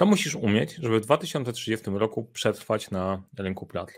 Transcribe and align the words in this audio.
Co 0.00 0.06
musisz 0.06 0.34
umieć, 0.34 0.74
żeby 0.74 1.00
w 1.00 1.02
2030 1.02 1.90
roku 1.90 2.24
przetrwać 2.24 2.90
na 2.90 3.22
rynku 3.38 3.66
pracy? 3.66 3.94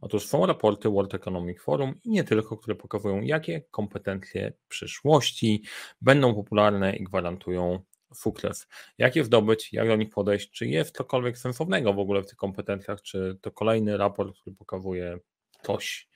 Otóż 0.00 0.26
są 0.26 0.46
raporty 0.46 0.88
World 0.88 1.14
Economic 1.14 1.60
Forum 1.60 1.94
i 2.04 2.10
nie 2.10 2.24
tylko, 2.24 2.56
które 2.56 2.76
pokazują, 2.76 3.20
jakie 3.20 3.60
kompetencje 3.70 4.52
przyszłości 4.68 5.62
będą 6.00 6.34
popularne 6.34 6.96
i 6.96 7.04
gwarantują 7.04 7.82
sukces. 8.14 8.68
Jak 8.98 9.16
je 9.16 9.24
zdobyć, 9.24 9.72
jak 9.72 9.88
do 9.88 9.96
nich 9.96 10.10
podejść, 10.10 10.50
czy 10.50 10.66
jest 10.66 10.96
cokolwiek 10.96 11.38
sensownego 11.38 11.94
w 11.94 11.98
ogóle 11.98 12.22
w 12.22 12.26
tych 12.26 12.36
kompetencjach, 12.36 13.02
czy 13.02 13.38
to 13.40 13.50
kolejny 13.50 13.96
raport, 13.96 14.40
który 14.40 14.56
pokazuje 14.56 15.18
coś 15.62 16.08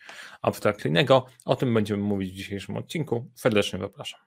abstrakcyjnego. 0.43 1.27
O 1.45 1.57
tym 1.57 1.75
będziemy 1.75 2.03
mówić 2.03 2.33
w 2.33 2.37
dzisiejszym 2.37 2.77
odcinku. 2.77 3.31
Serdecznie 3.35 3.79
zapraszam. 3.79 4.21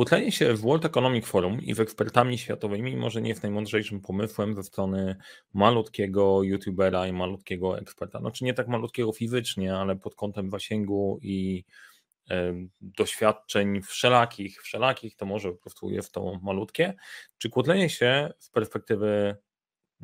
Kłócenie 0.00 0.32
się 0.32 0.54
w 0.54 0.60
World 0.60 0.84
Economic 0.84 1.26
Forum 1.26 1.60
i 1.62 1.74
z 1.74 1.80
ekspertami 1.80 2.38
światowymi 2.38 2.96
może 2.96 3.22
nie 3.22 3.28
jest 3.28 3.42
najmądrzejszym 3.42 4.00
pomysłem 4.00 4.54
ze 4.54 4.62
strony 4.62 5.16
malutkiego 5.54 6.42
youtubera 6.42 7.06
i 7.06 7.12
malutkiego 7.12 7.78
eksperta. 7.78 8.20
Znaczy 8.20 8.44
nie 8.44 8.54
tak 8.54 8.68
malutkiego 8.68 9.12
fizycznie, 9.12 9.76
ale 9.76 9.96
pod 9.96 10.14
kątem 10.14 10.50
zasięgu 10.50 11.18
i 11.22 11.64
doświadczeń 12.80 13.82
wszelakich, 13.82 14.62
wszelakich, 14.62 15.16
to 15.16 15.26
może 15.26 15.52
po 15.52 15.58
prostu 15.58 15.90
jest 15.90 16.12
to 16.12 16.38
malutkie. 16.42 16.94
Czy 17.38 17.50
kłócenie 17.50 17.90
się 17.90 18.32
z 18.38 18.50
perspektywy 18.50 19.36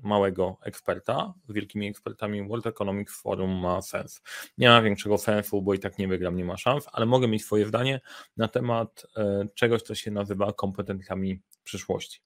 małego 0.03 0.57
eksperta 0.63 1.35
z 1.49 1.53
wielkimi 1.53 1.89
ekspertami 1.89 2.49
World 2.49 2.67
Economic 2.67 3.11
Forum 3.11 3.51
ma 3.51 3.83
sens. 3.83 4.23
Nie 4.59 4.69
ma 4.69 4.83
większego 4.83 5.19
sensu, 5.19 5.63
bo 5.63 5.75
i 5.75 5.79
tak 5.79 5.99
nie 5.99 6.09
wygram, 6.09 6.37
nie 6.37 6.45
ma 6.45 6.57
szans, 6.57 6.87
ale 6.93 7.07
mogę 7.07 7.29
mieć 7.29 7.45
swoje 7.45 7.67
zdanie 7.67 8.01
na 8.37 8.49
temat 8.49 9.07
e, 9.17 9.49
czegoś, 9.55 9.83
co 9.83 9.95
się 9.95 10.11
nazywa 10.11 10.53
kompetencjami 10.53 11.41
przyszłości. 11.65 12.21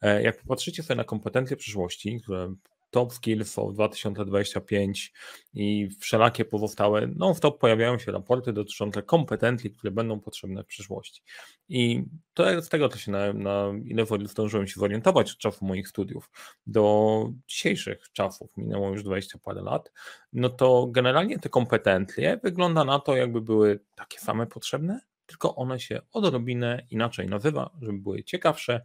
E, 0.00 0.22
jak 0.22 0.42
popatrzycie 0.42 0.82
sobie 0.82 0.96
na 0.96 1.04
kompetencje 1.04 1.56
przyszłości, 1.56 2.20
które 2.22 2.54
Top 2.90 3.12
Skills 3.12 3.58
of 3.58 3.74
2025 3.74 5.12
i 5.54 5.88
wszelakie 6.00 6.44
pozostałe, 6.44 7.08
no 7.16 7.34
w 7.34 7.40
top 7.40 7.58
pojawiają 7.58 7.98
się 7.98 8.12
raporty 8.12 8.52
dotyczące 8.52 9.02
kompetencji, 9.02 9.70
które 9.70 9.90
będą 9.90 10.20
potrzebne 10.20 10.62
w 10.62 10.66
przyszłości. 10.66 11.22
I 11.68 12.04
to 12.34 12.62
z 12.62 12.68
tego 12.68 12.88
to 12.88 12.98
się 12.98 13.12
na, 13.12 13.32
na 13.32 13.72
ile 13.84 14.06
zdążyłem 14.24 14.66
się 14.66 14.80
zorientować 14.80 15.32
od 15.32 15.38
czasu 15.38 15.64
moich 15.64 15.88
studiów 15.88 16.30
do 16.66 17.28
dzisiejszych 17.46 18.12
czasów, 18.12 18.56
minęło 18.56 18.88
już 18.90 19.02
20 19.02 19.38
parę 19.38 19.62
lat, 19.62 19.92
no 20.32 20.48
to 20.48 20.86
generalnie 20.86 21.38
te 21.38 21.48
kompetencje 21.48 22.40
wygląda 22.42 22.84
na 22.84 22.98
to, 22.98 23.16
jakby 23.16 23.40
były 23.40 23.80
takie 23.94 24.18
same 24.18 24.46
potrzebne, 24.46 25.00
tylko 25.26 25.54
one 25.54 25.80
się 25.80 26.00
odrobinę 26.12 26.86
inaczej 26.90 27.26
nazywa, 27.26 27.70
żeby 27.82 27.98
były 27.98 28.24
ciekawsze, 28.24 28.82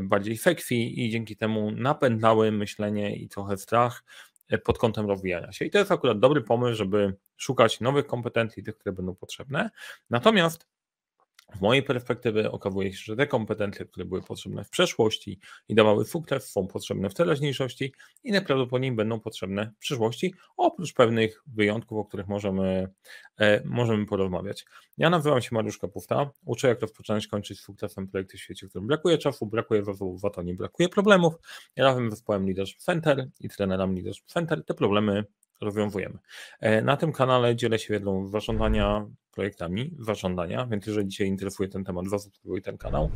bardziej 0.00 0.36
sexy 0.36 0.74
i 0.74 1.10
dzięki 1.10 1.36
temu 1.36 1.70
napędzały 1.70 2.52
myślenie 2.52 3.16
i 3.16 3.28
trochę 3.28 3.56
strach 3.56 4.04
e, 4.48 4.58
pod 4.58 4.78
kątem 4.78 5.06
rozwijania 5.06 5.52
się. 5.52 5.64
I 5.64 5.70
to 5.70 5.78
jest 5.78 5.92
akurat 5.92 6.18
dobry 6.18 6.42
pomysł, 6.42 6.74
żeby 6.74 7.16
szukać 7.36 7.80
nowych 7.80 8.06
kompetencji, 8.06 8.62
tych, 8.62 8.78
które 8.78 8.92
będą 8.92 9.14
potrzebne. 9.14 9.70
Natomiast 10.10 10.71
w 11.54 11.60
mojej 11.60 11.82
perspektywy 11.82 12.50
okazuje 12.50 12.92
się, 12.92 13.04
że 13.04 13.16
te 13.16 13.26
kompetencje, 13.26 13.86
które 13.86 14.04
były 14.04 14.22
potrzebne 14.22 14.64
w 14.64 14.70
przeszłości 14.70 15.40
i 15.68 15.74
dawały 15.74 16.04
sukces, 16.04 16.50
są 16.50 16.66
potrzebne 16.66 17.10
w 17.10 17.14
teraźniejszości 17.14 17.94
i 18.24 18.32
najprawdopodobniej 18.32 18.92
będą 18.92 19.20
potrzebne 19.20 19.72
w 19.76 19.78
przyszłości, 19.78 20.34
oprócz 20.56 20.94
pewnych 20.94 21.42
wyjątków, 21.46 21.98
o 21.98 22.04
których 22.04 22.28
możemy, 22.28 22.88
e, 23.40 23.62
możemy 23.64 24.06
porozmawiać. 24.06 24.64
Ja 24.98 25.10
nazywam 25.10 25.42
się 25.42 25.48
Mariusz 25.52 25.78
Kapusta, 25.78 26.30
uczę 26.44 26.68
jak 26.68 26.80
rozpoczynać, 26.80 27.26
kończyć 27.26 27.58
z 27.58 27.62
sukcesem 27.62 28.08
projekty 28.08 28.36
w 28.36 28.40
świecie, 28.40 28.66
w 28.66 28.70
którym 28.70 28.86
brakuje 28.86 29.18
czasu, 29.18 29.46
brakuje 29.46 29.84
zasobów, 29.84 30.22
w 30.22 30.30
to 30.30 30.42
nie 30.42 30.54
brakuje 30.54 30.88
problemów. 30.88 31.34
Ja 31.76 31.84
razem 31.84 32.10
z 32.10 32.14
zespołem 32.14 32.46
Leadership 32.46 32.78
Center 32.78 33.28
i 33.40 33.48
trenerami 33.48 33.94
Leadership 33.94 34.26
Center 34.26 34.64
te 34.64 34.74
problemy 34.74 35.24
rozwiązujemy. 35.60 36.18
E, 36.60 36.82
na 36.82 36.96
tym 36.96 37.12
kanale 37.12 37.56
dzielę 37.56 37.78
się 37.78 37.94
wiedzą 37.94 38.28
zarządzania 38.28 39.06
projektami, 39.32 39.94
zarządzania, 39.98 40.66
więc 40.66 40.86
jeżeli 40.86 41.08
dzisiaj 41.08 41.26
interesuje 41.26 41.68
ten 41.68 41.84
temat, 41.84 42.08
zasubskrybuj 42.08 42.62
ten 42.62 42.78
kanał. 42.78 43.10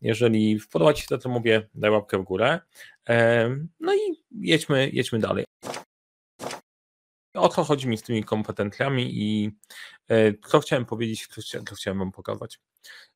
Jeżeli 0.00 0.60
podoba 0.72 0.94
Ci 0.94 1.02
się 1.02 1.08
to, 1.08 1.18
co 1.18 1.28
mówię, 1.28 1.68
daj 1.74 1.90
łapkę 1.90 2.18
w 2.18 2.22
górę. 2.22 2.60
No 3.80 3.94
i 3.94 3.98
jedźmy, 4.30 4.90
jedźmy 4.92 5.18
dalej. 5.18 5.44
O 7.34 7.48
co 7.48 7.64
chodzi 7.64 7.88
mi 7.88 7.98
z 7.98 8.02
tymi 8.02 8.24
kompetencjami 8.24 9.10
i 9.12 9.50
e, 10.08 10.34
co 10.48 10.60
chciałem 10.60 10.84
powiedzieć, 10.84 11.28
co 11.66 11.74
chciałem 11.74 11.98
Wam 11.98 12.12
pokazać. 12.12 12.60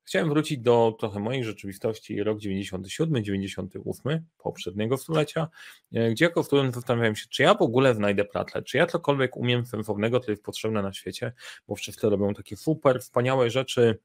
Chciałem 0.05 0.29
wrócić 0.29 0.59
do 0.59 0.97
trochę 1.01 1.21
mojej 1.21 1.45
rzeczywistości, 1.45 2.23
rok 2.23 2.39
97, 2.39 3.25
98 3.25 4.27
poprzedniego 4.39 4.97
stulecia, 4.97 5.49
e, 5.95 6.11
gdzie 6.11 6.25
jako 6.25 6.43
student 6.43 6.75
zastanawiałem 6.75 7.17
się, 7.17 7.27
czy 7.31 7.43
ja 7.43 7.55
w 7.55 7.63
ogóle 7.63 7.95
znajdę 7.95 8.25
pracę, 8.25 8.63
czy 8.63 8.77
ja 8.77 8.87
cokolwiek 8.87 9.37
umiem 9.37 9.67
sensownego, 9.67 10.21
co 10.21 10.31
jest 10.31 10.43
potrzebne 10.43 10.83
na 10.83 10.93
świecie, 10.93 11.33
bo 11.69 11.75
wszyscy 11.75 12.11
robią 12.11 12.35
takie 12.35 12.57
super, 12.57 13.01
wspaniałe 13.01 13.51
rzeczy, 13.51 13.99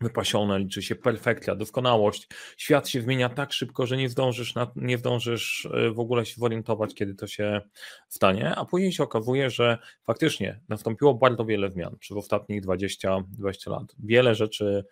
wypasione, 0.00 0.58
liczy 0.58 0.82
się 0.82 0.94
perfekcja, 0.94 1.54
doskonałość. 1.54 2.28
Świat 2.56 2.88
się 2.88 3.00
zmienia 3.00 3.28
tak 3.28 3.52
szybko, 3.52 3.86
że 3.86 3.96
nie 3.96 4.08
zdążysz, 4.08 4.54
na, 4.54 4.72
nie 4.76 4.98
zdążysz 4.98 5.68
e, 5.72 5.90
w 5.90 6.00
ogóle 6.00 6.26
się 6.26 6.34
zorientować, 6.40 6.94
kiedy 6.94 7.14
to 7.14 7.26
się 7.26 7.60
stanie, 8.08 8.54
a 8.54 8.64
później 8.64 8.92
się 8.92 9.02
okazuje, 9.02 9.50
że 9.50 9.78
faktycznie 10.04 10.60
nastąpiło 10.68 11.14
bardzo 11.14 11.44
wiele 11.44 11.70
zmian 11.70 11.96
przez 11.98 12.16
ostatnich 12.16 12.60
20, 12.60 13.18
20 13.28 13.70
lat. 13.70 13.94
Wiele 13.98 14.34
rzeczy 14.34 14.84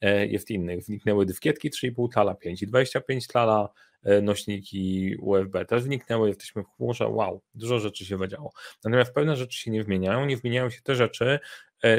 e, 0.00 0.26
jest 0.26 0.50
innych. 0.50 0.82
Zniknęły 0.82 1.26
dyskietki 1.26 1.70
3,5 1.70 2.08
tala, 2.12 2.34
5,25 2.34 3.32
tala, 3.32 3.68
e, 4.02 4.22
nośniki 4.22 5.16
USB 5.20 5.64
też 5.64 5.82
zniknęły, 5.82 6.28
jesteśmy 6.28 6.62
w 6.62 6.66
chmurze, 6.76 7.08
wow, 7.08 7.42
dużo 7.54 7.78
rzeczy 7.78 8.04
się 8.04 8.16
wydziało. 8.16 8.52
Natomiast 8.84 9.14
pewne 9.14 9.36
rzeczy 9.36 9.58
się 9.58 9.70
nie 9.70 9.82
zmieniają, 9.82 10.26
nie 10.26 10.36
zmieniają 10.36 10.70
się 10.70 10.82
te 10.82 10.94
rzeczy, 10.94 11.38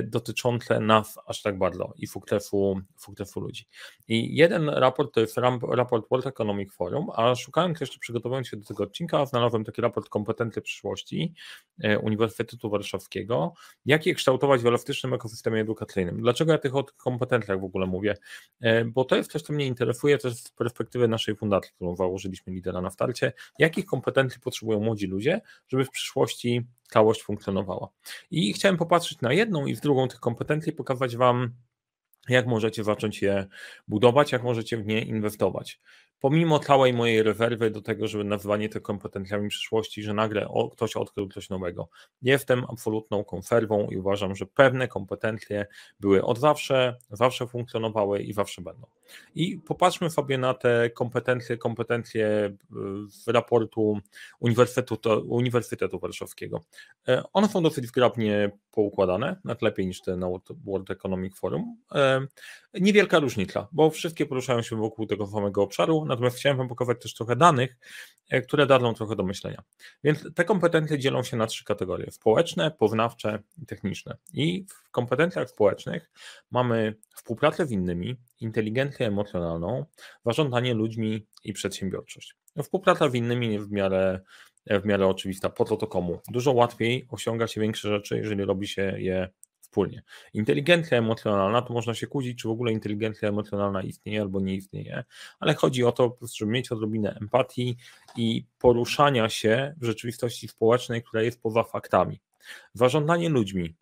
dotyczące 0.04 0.80
nas 0.80 1.20
aż 1.26 1.42
tak 1.42 1.58
bardzo 1.58 1.94
i 1.98 2.08
sukcesu, 2.08 2.82
sukcesu 2.98 3.40
ludzi. 3.40 3.66
I 4.08 4.36
jeden 4.36 4.70
raport 4.70 5.14
to 5.14 5.20
jest 5.20 5.38
raport 5.72 6.10
World 6.10 6.28
Economic 6.28 6.74
Forum, 6.74 7.08
a 7.16 7.36
szukając 7.36 7.80
jeszcze, 7.82 8.00
przygotowując 8.00 8.48
się 8.48 8.58
do 8.58 8.66
tego 8.66 8.84
odcinka, 8.84 9.26
znalazłem 9.26 9.64
taki 9.64 9.82
raport 9.82 10.10
Kompetencje 10.10 10.62
przyszłości 10.62 11.34
e, 11.84 12.00
Uniwersytetu 12.00 12.70
Warszawskiego, 12.70 13.54
jak 13.86 14.06
je 14.06 14.14
kształtować 14.14 14.62
w 14.62 14.66
elastycznym 14.66 15.14
ekosystemie 15.14 15.62
edukacyjnym. 15.62 16.22
Dlaczego 16.22 16.52
ja 16.52 16.58
tych 16.58 16.72
kompetencjach 16.98 17.60
w 17.60 17.64
ogóle 17.64 17.88
mówię? 17.88 18.18
E, 18.62 18.86
bo 18.86 19.06
to 19.06 19.16
jest 19.16 19.32
coś, 19.32 19.42
co 19.42 19.54
mnie 19.54 19.66
interesuje 19.66 20.18
też 20.18 20.34
z 20.34 20.52
perspektywy 20.52 21.08
naszej 21.08 21.36
fundacji, 21.36 21.72
którą 21.76 21.96
założyliśmy 21.96 22.54
lidera 22.54 22.82
na 22.82 22.90
starcie, 22.90 23.34
jakich 23.60 23.86
kompetencji 23.86 24.42
potrzebują 24.42 24.80
młodzi 24.80 25.08
ludzie, 25.08 25.42
żeby 25.68 25.86
w 25.86 25.90
przyszłości 25.90 26.62
całość 26.90 27.24
funkcjonowała. 27.24 27.90
I 28.32 28.54
chciałem 28.54 28.78
popatrzeć 28.78 29.22
na 29.22 29.34
jedną 29.34 29.66
i 29.66 29.76
z 29.76 29.80
drugą 29.82 30.08
tych 30.08 30.20
kompetencji, 30.20 30.74
pokazać 30.74 31.18
Wam, 31.18 31.54
jak 32.30 32.48
możecie 32.48 32.84
zacząć 32.84 33.22
je 33.22 33.48
budować, 33.88 34.32
jak 34.32 34.44
możecie 34.44 34.78
w 34.78 34.86
nie 34.86 35.02
inwestować 35.02 35.80
pomimo 36.24 36.60
całej 36.60 36.94
mojej 36.94 37.24
rezerwy 37.24 37.72
do 37.72 37.82
tego, 37.82 38.08
żeby 38.08 38.24
nazywanie 38.24 38.70
te 38.70 38.80
kompetencjami 38.80 39.50
przyszłości, 39.50 40.04
że 40.04 40.14
nagle 40.14 40.48
ktoś 40.72 40.96
odkrył 40.96 41.30
coś 41.30 41.50
nowego. 41.50 41.90
Jestem 42.22 42.66
absolutną 42.70 43.24
konserwą 43.24 43.88
i 43.90 43.98
uważam, 43.98 44.36
że 44.36 44.46
pewne 44.46 44.88
kompetencje 44.88 45.66
były 46.00 46.24
od 46.24 46.40
zawsze, 46.40 46.98
zawsze 47.10 47.48
funkcjonowały 47.48 48.22
i 48.22 48.34
zawsze 48.34 48.62
będą. 48.62 48.88
I 49.36 49.58
popatrzmy 49.58 50.10
sobie 50.10 50.38
na 50.38 50.54
te 50.54 50.90
kompetencje, 50.90 51.58
kompetencje 51.58 52.28
e, 52.28 52.56
z 53.08 53.28
raportu 53.28 54.00
Uniwersytetu, 54.40 54.98
Uniwersytetu 55.28 56.00
Warszawskiego. 56.00 56.64
E, 57.08 57.24
one 57.34 57.48
są 57.48 57.64
dosyć 57.64 57.86
zgrabnie 57.86 58.52
poukładane, 58.72 59.36
nawet 59.44 59.62
lepiej 59.62 59.88
niż 59.88 60.02
te 60.02 60.18
na 60.18 60.28
World 60.66 60.92
Economic 60.92 61.40
Forum. 61.40 61.78
E, 61.96 62.28
niewielka 62.74 63.20
różnica, 63.20 63.68
bo 63.72 63.90
wszystkie 63.90 64.26
poruszają 64.26 64.62
się 64.62 64.76
wokół 64.76 65.06
tego 65.06 65.28
samego 65.28 65.64
obszaru, 65.64 66.06
natomiast 66.06 66.38
chciałem 66.38 66.58
Wam 66.58 66.68
pokazać 66.68 67.02
też 67.02 67.14
trochę 67.14 67.36
danych, 67.36 67.78
e, 68.30 68.42
które 68.42 68.66
dadzą 68.66 68.94
trochę 68.94 69.16
do 69.16 69.24
myślenia. 69.24 69.64
Więc 70.04 70.34
te 70.36 70.46
kompetencje 70.46 71.00
dzielą 71.00 71.24
się 71.24 71.38
na 71.38 71.48
trzy 71.48 71.66
kategorie: 71.66 72.12
społeczne, 72.12 72.72
poznawcze 72.72 73.40
i 73.62 73.66
techniczne. 73.66 74.18
I 74.34 74.66
w 74.70 74.92
kompetencjach 74.92 75.50
społecznych 75.50 76.12
mamy 76.52 76.96
współpracę 77.16 77.66
z 77.66 77.72
innymi, 77.72 78.16
inteligencję 78.44 79.08
emocjonalną, 79.08 79.86
zarządzanie 80.26 80.74
ludźmi 80.74 81.28
i 81.44 81.54
przedsiębiorczość. 81.54 82.36
Współpraca 82.64 83.10
z 83.10 83.16
innymi 83.16 83.60
w 83.60 83.72
miarę 83.72 84.20
w 84.68 84.86
miarę 84.86 85.08
oczywista, 85.08 85.50
po 85.50 85.66
co 85.66 85.78
to 85.78 85.88
komu. 85.88 86.20
Dużo 86.28 86.52
łatwiej 86.52 87.08
osiąga 87.10 87.48
się 87.48 87.62
większe 87.62 87.90
rzeczy, 87.90 88.18
jeżeli 88.18 88.46
robi 88.46 88.68
się 88.68 88.96
je 88.98 89.30
wspólnie. 89.74 90.04
Inteligencja 90.34 90.98
emocjonalna, 90.98 91.62
to 91.62 91.74
można 91.74 91.94
się 91.94 92.08
kłócić, 92.08 92.42
czy 92.42 92.48
w 92.48 92.52
ogóle 92.52 92.72
inteligencja 92.72 93.30
emocjonalna 93.30 93.84
istnieje 93.84 94.22
albo 94.22 94.40
nie 94.40 94.56
istnieje, 94.56 95.04
ale 95.40 95.54
chodzi 95.54 95.84
o 95.84 95.92
to, 95.92 96.18
żeby 96.36 96.52
mieć 96.52 96.72
odrobinę 96.72 97.18
empatii 97.22 97.78
i 98.18 98.46
poruszania 98.60 99.30
się 99.30 99.76
w 99.78 99.86
rzeczywistości 99.86 100.48
społecznej, 100.48 101.04
która 101.04 101.24
jest 101.24 101.42
poza 101.42 101.64
faktami. 101.64 102.20
Zarządzanie 102.74 103.30
ludźmi, 103.30 103.76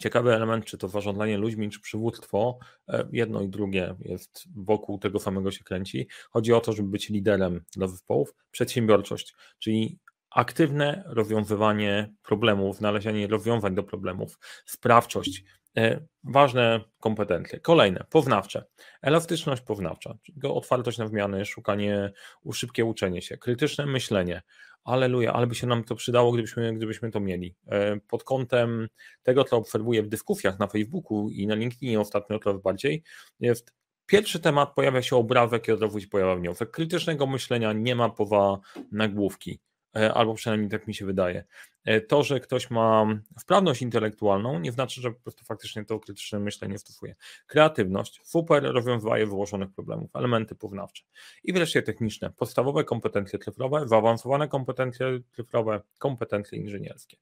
ciekawy 0.00 0.34
element, 0.34 0.64
czy 0.64 0.78
to 0.78 0.88
zarządzanie 0.88 1.38
ludźmi, 1.38 1.70
czy 1.70 1.80
przywództwo, 1.80 2.58
e, 2.88 3.08
jedno 3.12 3.40
i 3.40 3.48
drugie 3.48 3.94
jest 4.00 4.44
wokół 4.56 4.98
tego 4.98 5.18
samego 5.18 5.50
się 5.50 5.64
kręci. 5.64 6.08
Chodzi 6.30 6.52
o 6.52 6.60
to, 6.60 6.72
żeby 6.72 6.88
być 6.88 7.08
liderem 7.08 7.64
dla 7.76 7.88
zespołów, 7.88 8.34
przedsiębiorczość, 8.50 9.34
czyli 9.58 9.98
aktywne 10.30 11.04
rozwiązywanie 11.06 12.12
problemów, 12.22 12.76
znalezienie 12.76 13.26
rozwiązań 13.26 13.74
do 13.74 13.82
problemów, 13.82 14.38
sprawczość, 14.66 15.44
e, 15.76 16.00
ważne 16.24 16.80
kompetencje. 17.00 17.60
Kolejne, 17.60 18.04
poznawcze, 18.10 18.64
elastyczność 19.02 19.62
poznawcza, 19.62 20.14
czyli 20.22 20.38
otwartość 20.42 20.98
na 20.98 21.08
zmiany, 21.08 21.44
szukanie, 21.44 22.12
szybkie 22.52 22.84
uczenie 22.84 23.22
się, 23.22 23.38
krytyczne 23.38 23.86
myślenie, 23.86 24.42
aleluja, 24.84 25.32
ale 25.32 25.46
by 25.46 25.54
się 25.54 25.66
nam 25.66 25.84
to 25.84 25.94
przydało, 25.94 26.32
gdybyśmy, 26.32 26.74
gdybyśmy 26.74 27.10
to 27.10 27.20
mieli. 27.20 27.56
E, 27.66 28.00
pod 28.00 28.24
kątem 28.24 28.88
tego, 29.22 29.44
co 29.44 29.56
obserwuję 29.56 30.02
w 30.02 30.08
dyskusjach 30.08 30.58
na 30.58 30.66
Facebooku 30.66 31.28
i 31.30 31.46
na 31.46 31.54
LinkedInie 31.54 32.00
ostatnio 32.00 32.38
coraz 32.38 32.62
bardziej, 32.62 33.02
jest 33.40 33.80
Pierwszy 34.10 34.40
temat 34.40 34.74
pojawia 34.74 35.02
się 35.02 35.16
obrazek 35.16 35.68
i 35.68 35.72
od 35.72 35.82
razu 35.82 36.00
się 36.00 36.06
pojawia 36.06 36.36
wniosek. 36.36 36.70
Krytycznego 36.70 37.26
myślenia 37.26 37.72
nie 37.72 37.94
ma 37.94 38.08
poza 38.08 38.58
nagłówki. 38.92 39.60
E, 39.96 40.14
albo 40.14 40.34
przynajmniej 40.34 40.70
tak 40.70 40.86
mi 40.86 40.94
się 40.94 41.06
wydaje. 41.06 41.44
E, 41.84 42.00
to, 42.00 42.22
że 42.22 42.40
ktoś 42.40 42.70
ma 42.70 43.06
wprawność 43.40 43.82
intelektualną, 43.82 44.58
nie 44.58 44.72
znaczy, 44.72 45.00
że 45.00 45.10
po 45.10 45.20
prostu 45.20 45.44
faktycznie 45.44 45.84
to 45.84 46.00
krytyczne 46.00 46.40
myślenie 46.40 46.78
stosuje. 46.78 47.14
Kreatywność, 47.46 48.20
super 48.24 48.62
rozwiązuje 48.62 49.26
wyłożonych 49.26 49.70
problemów, 49.70 50.16
elementy 50.16 50.54
poznawcze. 50.54 51.04
I 51.44 51.52
wreszcie 51.52 51.82
techniczne, 51.82 52.30
podstawowe 52.30 52.84
kompetencje 52.84 53.38
cyfrowe, 53.38 53.88
zaawansowane 53.88 54.48
kompetencje 54.48 55.20
cyfrowe, 55.36 55.80
kompetencje 55.98 56.58
inżynierskie. 56.58 57.16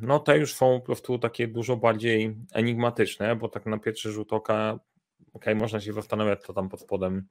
No 0.00 0.18
te 0.18 0.38
już 0.38 0.54
są 0.54 0.80
po 0.80 0.86
prostu 0.86 1.18
takie 1.18 1.48
dużo 1.48 1.76
bardziej 1.76 2.36
enigmatyczne, 2.52 3.36
bo 3.36 3.48
tak 3.48 3.66
na 3.66 3.78
pierwszy 3.78 4.12
rzut 4.12 4.32
oka, 4.32 4.78
ok, 5.32 5.44
można 5.56 5.80
się 5.80 5.92
zastanawiać, 5.92 6.42
co 6.42 6.52
tam 6.52 6.68
pod 6.68 6.80
spodem 6.80 7.26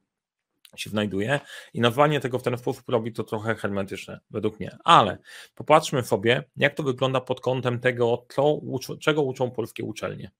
się 0.76 0.90
znajduje 0.90 1.40
i 1.74 1.80
nazwanie 1.80 2.20
tego 2.20 2.38
w 2.38 2.42
ten 2.42 2.58
sposób 2.58 2.88
robi 2.88 3.12
to 3.12 3.24
trochę 3.24 3.54
hermetyczne, 3.54 4.20
według 4.30 4.60
mnie. 4.60 4.76
Ale 4.84 5.18
popatrzmy 5.54 6.02
sobie, 6.02 6.44
jak 6.56 6.74
to 6.74 6.82
wygląda 6.82 7.20
pod 7.20 7.40
kątem 7.40 7.80
tego, 7.80 8.26
co, 8.28 8.60
czego 9.00 9.22
uczą 9.22 9.50
polskie 9.50 9.84
uczelnie. 9.84 10.30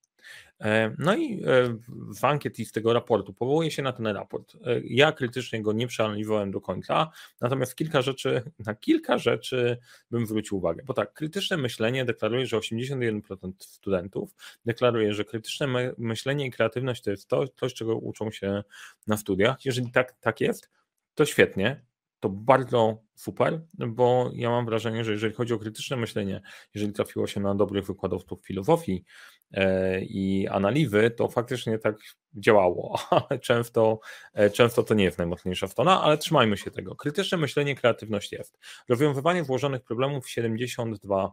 E, 0.60 0.94
no 0.98 1.16
i 1.16 1.42
e, 1.46 1.78
w 2.20 2.24
ankiety 2.24 2.64
z 2.64 2.72
tego 2.72 2.92
raportu 2.92 3.32
powołuję 3.32 3.70
się 3.70 3.82
na 3.82 3.92
ten 3.92 4.06
raport. 4.06 4.54
E, 4.54 4.80
ja 4.84 5.12
krytycznie 5.12 5.62
go 5.62 5.72
nie 5.72 5.86
przeanalizowałem 5.86 6.50
do 6.50 6.60
końca, 6.60 7.10
natomiast 7.40 7.76
kilka 7.76 8.02
rzeczy, 8.02 8.42
na 8.66 8.74
kilka 8.74 9.18
rzeczy 9.18 9.78
bym 10.10 10.26
zwrócił 10.26 10.56
uwagę. 10.56 10.82
Bo 10.84 10.94
tak, 10.94 11.12
krytyczne 11.12 11.56
myślenie 11.56 12.04
deklaruje, 12.04 12.46
że 12.46 12.56
81% 12.56 13.52
studentów 13.58 14.34
deklaruje, 14.64 15.14
że 15.14 15.24
krytyczne 15.24 15.92
myślenie 15.98 16.46
i 16.46 16.50
kreatywność 16.50 17.02
to 17.02 17.10
jest 17.10 17.28
to, 17.28 17.48
coś, 17.48 17.74
czego 17.74 17.96
uczą 17.96 18.30
się 18.30 18.64
na 19.06 19.16
studiach. 19.16 19.64
Jeżeli 19.64 19.92
tak, 19.92 20.12
tak 20.20 20.40
jest, 20.40 20.70
to 21.14 21.24
świetnie, 21.24 21.89
to 22.20 22.28
bardzo 22.28 23.02
super, 23.14 23.60
bo 23.74 24.30
ja 24.34 24.50
mam 24.50 24.66
wrażenie, 24.66 25.04
że 25.04 25.12
jeżeli 25.12 25.34
chodzi 25.34 25.54
o 25.54 25.58
krytyczne 25.58 25.96
myślenie, 25.96 26.40
jeżeli 26.74 26.92
trafiło 26.92 27.26
się 27.26 27.40
na 27.40 27.54
dobrych 27.54 27.86
wykładowców 27.86 28.46
filozofii 28.46 29.04
e, 29.52 30.00
i 30.00 30.48
analizy, 30.48 31.10
to 31.10 31.28
faktycznie 31.28 31.78
tak 31.78 31.96
działało, 32.34 32.98
często, 33.42 34.00
e, 34.34 34.50
często 34.50 34.82
to 34.82 34.94
nie 34.94 35.04
jest 35.04 35.18
najmocniejsza 35.18 35.68
strona, 35.68 36.02
ale 36.02 36.18
trzymajmy 36.18 36.56
się 36.56 36.70
tego. 36.70 36.96
Krytyczne 36.96 37.38
myślenie, 37.38 37.74
kreatywność 37.74 38.32
jest. 38.32 38.58
Rozwiązywanie 38.88 39.42
włożonych 39.42 39.82
problemów 39.82 40.26
72%, 40.26 41.30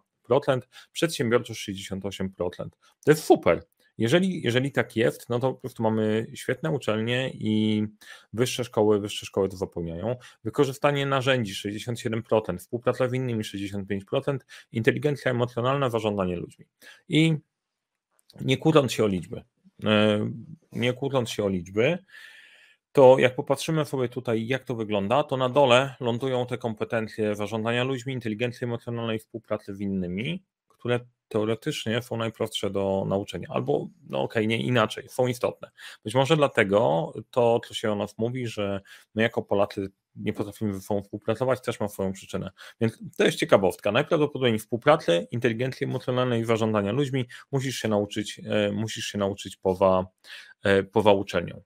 przedsiębiorczość 0.91 1.69
68%. 1.69 2.69
To 3.05 3.11
jest 3.11 3.23
super. 3.23 3.63
Jeżeli, 3.97 4.41
jeżeli 4.41 4.71
tak 4.71 4.95
jest, 4.95 5.29
no 5.29 5.39
to 5.39 5.53
po 5.53 5.59
prostu 5.59 5.83
mamy 5.83 6.27
świetne 6.33 6.71
uczelnie 6.71 7.29
i 7.33 7.83
wyższe 8.33 8.63
szkoły, 8.63 8.99
wyższe 8.99 9.25
szkoły 9.25 9.49
to 9.49 9.57
zapełniają. 9.57 10.15
Wykorzystanie 10.43 11.05
narzędzi 11.05 11.53
67%, 11.53 12.57
współpraca 12.57 13.09
z 13.09 13.13
innymi 13.13 13.43
65%, 13.43 14.37
inteligencja 14.71 15.31
emocjonalna, 15.31 15.89
zarządzanie 15.89 16.35
ludźmi. 16.35 16.65
I 17.09 17.37
nie 18.41 18.57
kłócąc 18.57 18.93
się 18.93 19.03
o 19.03 19.07
liczby, 19.07 19.43
e, 19.85 20.29
nie 20.71 20.93
kłócąc 20.93 21.29
się 21.29 21.43
o 21.43 21.49
liczby, 21.49 21.97
to 22.91 23.19
jak 23.19 23.35
popatrzymy 23.35 23.85
sobie 23.85 24.09
tutaj, 24.09 24.47
jak 24.47 24.63
to 24.63 24.75
wygląda, 24.75 25.23
to 25.23 25.37
na 25.37 25.49
dole 25.49 25.95
lądują 25.99 26.45
te 26.45 26.57
kompetencje 26.57 27.35
zarządzania 27.35 27.83
ludźmi, 27.83 28.13
inteligencji 28.13 28.65
emocjonalnej, 28.65 29.19
współpracy 29.19 29.75
z 29.75 29.81
innymi, 29.81 30.43
które 30.87 30.99
teoretycznie 31.27 32.01
są 32.01 32.17
najprostsze 32.17 32.69
do 32.69 33.05
nauczenia, 33.07 33.47
albo 33.51 33.87
no 34.09 34.21
okej, 34.21 34.43
okay, 34.43 34.47
nie 34.47 34.63
inaczej, 34.63 35.09
są 35.09 35.27
istotne. 35.27 35.71
Być 36.03 36.15
może 36.15 36.37
dlatego 36.37 37.13
to, 37.31 37.59
co 37.67 37.73
się 37.73 37.91
o 37.91 37.95
nas 37.95 38.17
mówi, 38.17 38.47
że 38.47 38.81
my 39.15 39.21
jako 39.21 39.41
Polacy 39.41 39.91
nie 40.15 40.33
potrafimy 40.33 40.73
ze 40.73 40.81
sobą 40.81 41.03
współpracować, 41.03 41.61
też 41.61 41.79
ma 41.79 41.87
swoją 41.87 42.13
przyczynę. 42.13 42.51
Więc 42.81 42.99
to 43.17 43.25
jest 43.25 43.37
ciekawostka. 43.37 43.91
Najprawdopodobniej 43.91 44.59
współpracy, 44.59 45.27
inteligencji 45.31 45.83
emocjonalnej 45.83 46.41
i 46.41 46.45
zarządzania 46.45 46.91
ludźmi 46.91 47.25
musisz 47.51 47.75
się 47.75 47.87
nauczyć, 47.87 48.41
e, 48.45 48.71
musisz 48.71 49.05
się 49.05 49.17
nauczyć 49.17 49.57
poza, 49.57 50.05
e, 50.63 50.83
poza 50.83 51.11
uczelnią. 51.11 51.61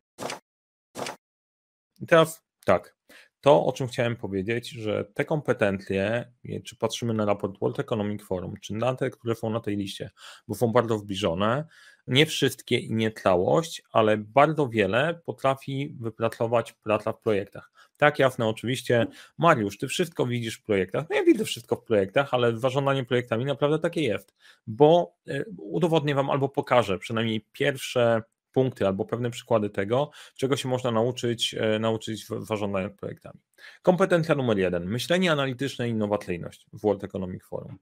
I 2.00 2.06
teraz 2.08 2.44
tak, 2.66 2.96
to, 3.42 3.66
o 3.66 3.72
czym 3.72 3.88
chciałem 3.88 4.16
powiedzieć, 4.16 4.70
że 4.70 5.06
te 5.14 5.26
kompetencje, 5.26 6.32
czy 6.64 6.76
patrzymy 6.76 7.14
na 7.14 7.26
raport 7.26 7.60
World 7.60 7.80
Economic 7.80 8.24
Forum, 8.24 8.54
czy 8.62 8.74
na 8.74 8.96
te, 8.96 9.10
które 9.10 9.36
są 9.36 9.50
na 9.50 9.60
tej 9.60 9.78
liście, 9.78 10.10
bo 10.48 10.56
są 10.56 10.68
bardzo 10.68 10.98
zbliżone, 10.98 11.66
nie 12.08 12.26
wszystkie 12.26 12.78
i 12.78 12.94
nie 12.94 13.12
całość, 13.12 13.84
ale 13.92 14.18
bardzo 14.18 14.70
wiele 14.70 15.20
potrafi 15.26 15.96
wypracować 16.00 16.74
praca 16.74 17.14
w 17.14 17.20
projektach. 17.20 17.72
Tak, 17.98 18.20
jasne, 18.20 18.48
oczywiście. 18.48 19.08
Mariusz, 19.38 19.78
ty 19.78 19.88
wszystko 19.88 20.26
widzisz 20.26 20.56
w 20.56 20.64
projektach. 20.64 21.06
No 21.10 21.16
ja 21.16 21.24
widzę 21.24 21.46
wszystko 21.46 21.76
w 21.76 21.84
projektach, 21.84 22.34
ale 22.34 22.58
zarządzanie 22.58 23.06
projektami 23.06 23.46
naprawdę 23.46 23.80
takie 23.80 24.02
jest, 24.02 24.36
bo 24.68 25.14
e, 25.28 25.46
udowodnię 25.58 26.16
Wam 26.16 26.30
albo 26.30 26.50
pokażę 26.50 26.98
przynajmniej 26.98 27.46
pierwsze 27.52 28.22
punkty 28.52 28.88
albo 28.88 29.06
pewne 29.06 29.32
przykłady 29.32 29.70
tego, 29.70 30.12
czego 30.36 30.58
się 30.58 30.70
można 30.70 30.92
nauczyć, 30.92 31.56
e, 31.60 31.80
nauczyć 31.80 32.26
w 32.26 32.46
zarządzaniu 32.46 32.90
projektami. 32.90 33.40
Kompetencja 33.82 34.36
numer 34.36 34.58
jeden. 34.58 34.86
Myślenie 34.86 35.32
analityczne 35.32 35.88
i 35.88 35.92
innowacyjność 35.92 36.66
w 36.74 36.82
World 36.82 37.04
Economic 37.04 37.44
Forum. 37.44 37.78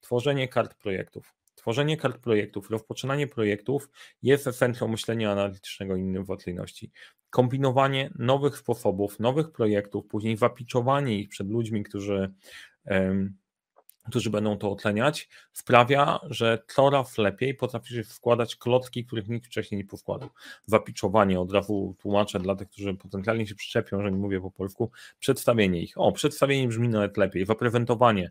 Tworzenie 0.00 0.48
kart 0.48 0.74
projektów. 0.74 1.34
Tworzenie 1.54 1.96
kart 1.96 2.18
projektów, 2.18 2.70
rozpoczynanie 2.70 3.26
projektów 3.26 3.88
jest 4.22 4.46
esencją 4.46 4.88
myślenia 4.88 5.32
analitycznego 5.32 5.96
i 5.96 6.00
innowacyjności. 6.00 6.90
Kombinowanie 7.30 8.10
nowych 8.18 8.58
sposobów, 8.58 9.20
nowych 9.20 9.52
projektów, 9.52 10.06
później 10.06 10.36
wapiczowanie 10.36 11.18
ich 11.18 11.28
przed 11.28 11.48
ludźmi, 11.48 11.82
którzy 11.82 12.34
którzy 14.08 14.30
będą 14.30 14.58
to 14.58 14.70
oceniać, 14.70 15.28
sprawia, 15.52 16.20
że 16.30 16.58
coraz 16.68 17.18
lepiej 17.18 17.54
potrafisz 17.54 18.06
składać 18.06 18.56
klocki, 18.56 19.04
których 19.04 19.28
nikt 19.28 19.46
wcześniej 19.46 19.78
nie 19.78 19.88
poskładał. 19.88 20.28
Zapiczowanie, 20.66 21.40
od 21.40 21.52
razu 21.52 21.96
tłumaczę 21.98 22.40
dla 22.40 22.56
tych, 22.56 22.68
którzy 22.68 22.94
potencjalnie 22.94 23.46
się 23.46 23.54
przyczepią, 23.54 24.02
że 24.02 24.12
nie 24.12 24.18
mówię 24.18 24.40
po 24.40 24.50
polsku, 24.50 24.90
przedstawienie 25.18 25.82
ich. 25.82 25.92
O, 25.96 26.12
przedstawienie 26.12 26.68
brzmi 26.68 26.88
nawet 26.88 27.16
lepiej, 27.16 27.46
zaprezentowanie, 27.46 28.30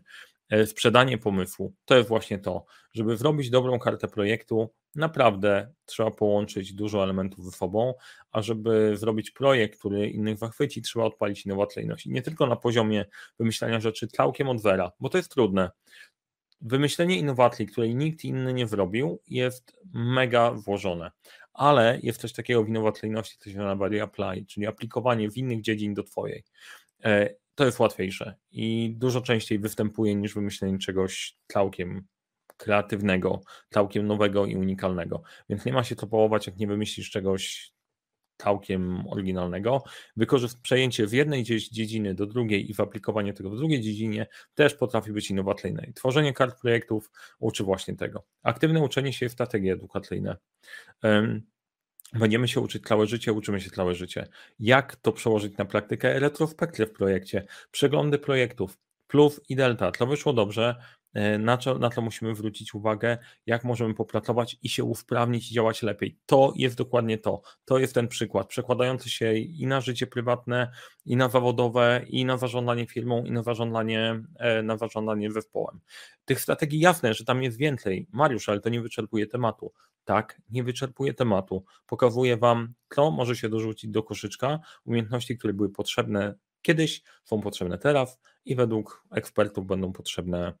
sprzedanie 0.66 1.18
pomysłu 1.18 1.74
to 1.84 1.96
jest 1.96 2.08
właśnie 2.08 2.38
to, 2.38 2.64
żeby 2.92 3.16
zrobić 3.16 3.50
dobrą 3.50 3.78
kartę 3.78 4.08
projektu, 4.08 4.70
naprawdę 4.94 5.72
trzeba 5.84 6.10
połączyć 6.10 6.72
dużo 6.72 7.02
elementów 7.02 7.44
ze 7.44 7.50
sobą, 7.50 7.94
a 8.30 8.42
żeby 8.42 8.96
zrobić 8.96 9.30
projekt, 9.30 9.78
który 9.78 10.08
innych 10.08 10.38
zachwyci, 10.38 10.82
trzeba 10.82 11.04
odpalić 11.04 11.46
innowacyjność. 11.46 12.06
I 12.06 12.10
nie 12.10 12.22
tylko 12.22 12.46
na 12.46 12.56
poziomie 12.56 13.04
wymyślania 13.38 13.80
rzeczy 13.80 14.08
całkiem 14.08 14.48
od 14.48 14.60
zera, 14.60 14.92
bo 15.00 15.08
to 15.08 15.18
jest 15.18 15.30
trudne. 15.30 15.70
Wymyślenie 16.60 17.18
innowacji, 17.18 17.66
której 17.66 17.96
nikt 17.96 18.24
inny 18.24 18.54
nie 18.54 18.66
zrobił, 18.66 19.20
jest 19.28 19.76
mega 19.92 20.50
włożone, 20.50 21.10
ale 21.52 21.98
jest 22.02 22.20
coś 22.20 22.32
takiego 22.32 22.64
w 22.64 22.68
innowacyjności, 22.68 23.36
co 23.38 23.50
się 23.50 23.58
nazywa 23.58 23.88
reapply, 23.88 24.44
czyli 24.48 24.66
aplikowanie 24.66 25.30
w 25.30 25.36
innych 25.36 25.60
dziedzin 25.60 25.94
do 25.94 26.02
Twojej. 26.02 26.44
To 27.54 27.64
jest 27.64 27.78
łatwiejsze 27.78 28.34
i 28.50 28.94
dużo 28.98 29.20
częściej 29.20 29.58
występuje 29.58 30.14
niż 30.14 30.34
wymyślenie 30.34 30.78
czegoś 30.78 31.38
całkiem 31.52 32.06
kreatywnego, 32.56 33.40
całkiem 33.70 34.06
nowego 34.06 34.46
i 34.46 34.56
unikalnego. 34.56 35.22
Więc 35.48 35.64
nie 35.64 35.72
ma 35.72 35.84
się 35.84 35.96
co 35.96 36.06
połować, 36.06 36.46
jak 36.46 36.56
nie 36.56 36.66
wymyślisz 36.66 37.10
czegoś 37.10 37.74
całkiem 38.36 39.06
oryginalnego. 39.08 39.82
Wykorzystanie 40.16 40.62
przejęcie 40.62 41.06
z 41.06 41.12
jednej 41.12 41.44
dziedziny 41.44 42.14
do 42.14 42.26
drugiej 42.26 42.70
i 42.70 42.74
aplikowanie 42.78 43.32
tego 43.32 43.50
w 43.50 43.56
drugiej 43.56 43.80
dziedzinie 43.80 44.26
też 44.54 44.74
potrafi 44.74 45.12
być 45.12 45.30
innowacyjne. 45.30 45.92
tworzenie 45.94 46.32
kart 46.32 46.60
projektów 46.60 47.10
uczy 47.38 47.64
właśnie 47.64 47.96
tego. 47.96 48.26
Aktywne 48.42 48.80
uczenie 48.80 49.12
się 49.12 49.26
jest 49.26 49.34
strategie 49.34 49.72
edukacyjne. 49.72 50.36
Będziemy 52.12 52.48
się 52.48 52.60
uczyć 52.60 52.84
całe 52.84 53.06
życie, 53.06 53.32
uczymy 53.32 53.60
się 53.60 53.70
całe 53.70 53.94
życie. 53.94 54.28
Jak 54.58 54.96
to 54.96 55.12
przełożyć 55.12 55.56
na 55.56 55.64
praktykę? 55.64 56.20
Retrospekcje 56.20 56.86
w 56.86 56.92
projekcie, 56.92 57.46
przeglądy 57.70 58.18
projektów, 58.18 58.78
plus 59.06 59.40
i 59.48 59.56
delta. 59.56 59.92
To 59.92 60.06
wyszło 60.06 60.32
dobrze, 60.32 60.76
E, 61.14 61.38
na 61.38 61.56
co, 61.56 61.78
na 61.78 61.90
co 61.90 62.02
musimy 62.02 62.34
zwrócić 62.34 62.74
uwagę, 62.74 63.18
jak 63.46 63.64
możemy 63.64 63.94
popracować 63.94 64.56
i 64.62 64.68
się 64.68 64.84
usprawnić 64.84 65.50
i 65.50 65.54
działać 65.54 65.82
lepiej. 65.82 66.18
To 66.26 66.52
jest 66.56 66.76
dokładnie 66.76 67.18
to. 67.18 67.42
To 67.64 67.78
jest 67.78 67.94
ten 67.94 68.08
przykład, 68.08 68.48
przekładający 68.48 69.10
się 69.10 69.34
i 69.34 69.66
na 69.66 69.80
życie 69.80 70.06
prywatne, 70.06 70.70
i 71.04 71.16
na 71.16 71.28
zawodowe, 71.28 72.04
i 72.08 72.24
na 72.24 72.36
zarządzanie 72.36 72.86
firmą, 72.86 73.24
i 73.24 73.30
na 73.30 73.42
zarządzanie, 73.42 74.22
e, 74.38 74.62
na 74.62 74.76
zarządzanie 74.76 75.30
zespołem. 75.32 75.80
Tych 76.24 76.40
strategii 76.40 76.80
jasne, 76.80 77.14
że 77.14 77.24
tam 77.24 77.42
jest 77.42 77.58
więcej. 77.58 78.06
Mariusz, 78.12 78.48
ale 78.48 78.60
to 78.60 78.68
nie 78.68 78.80
wyczerpuje 78.80 79.26
tematu. 79.26 79.72
Tak, 80.04 80.40
nie 80.50 80.64
wyczerpuje 80.64 81.14
tematu. 81.14 81.64
Pokazuje 81.86 82.36
Wam, 82.36 82.74
co 82.94 83.10
może 83.10 83.36
się 83.36 83.48
dorzucić 83.48 83.90
do 83.90 84.02
koszyczka, 84.02 84.60
umiejętności, 84.84 85.38
które 85.38 85.52
były 85.52 85.70
potrzebne 85.70 86.34
kiedyś, 86.62 87.02
są 87.24 87.40
potrzebne 87.40 87.78
teraz 87.78 88.20
i 88.44 88.54
według 88.54 89.04
ekspertów 89.10 89.66
będą 89.66 89.92
potrzebne 89.92 90.52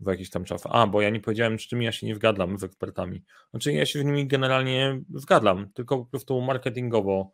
w 0.00 0.06
jakiś 0.06 0.30
tam 0.30 0.44
czas. 0.44 0.62
A, 0.64 0.86
bo 0.86 1.00
ja 1.02 1.10
nie 1.10 1.20
powiedziałem, 1.20 1.58
z 1.58 1.62
czym 1.62 1.82
ja 1.82 1.92
się 1.92 2.06
nie 2.06 2.14
zgadzam 2.14 2.58
z 2.58 2.64
ekspertami. 2.64 3.22
Znaczy 3.50 3.72
ja 3.72 3.86
się 3.86 3.98
z 3.98 4.04
nimi 4.04 4.26
generalnie 4.26 5.00
zgadzam, 5.14 5.72
tylko 5.72 5.98
po 5.98 6.04
prostu 6.04 6.40
marketingowo 6.40 7.32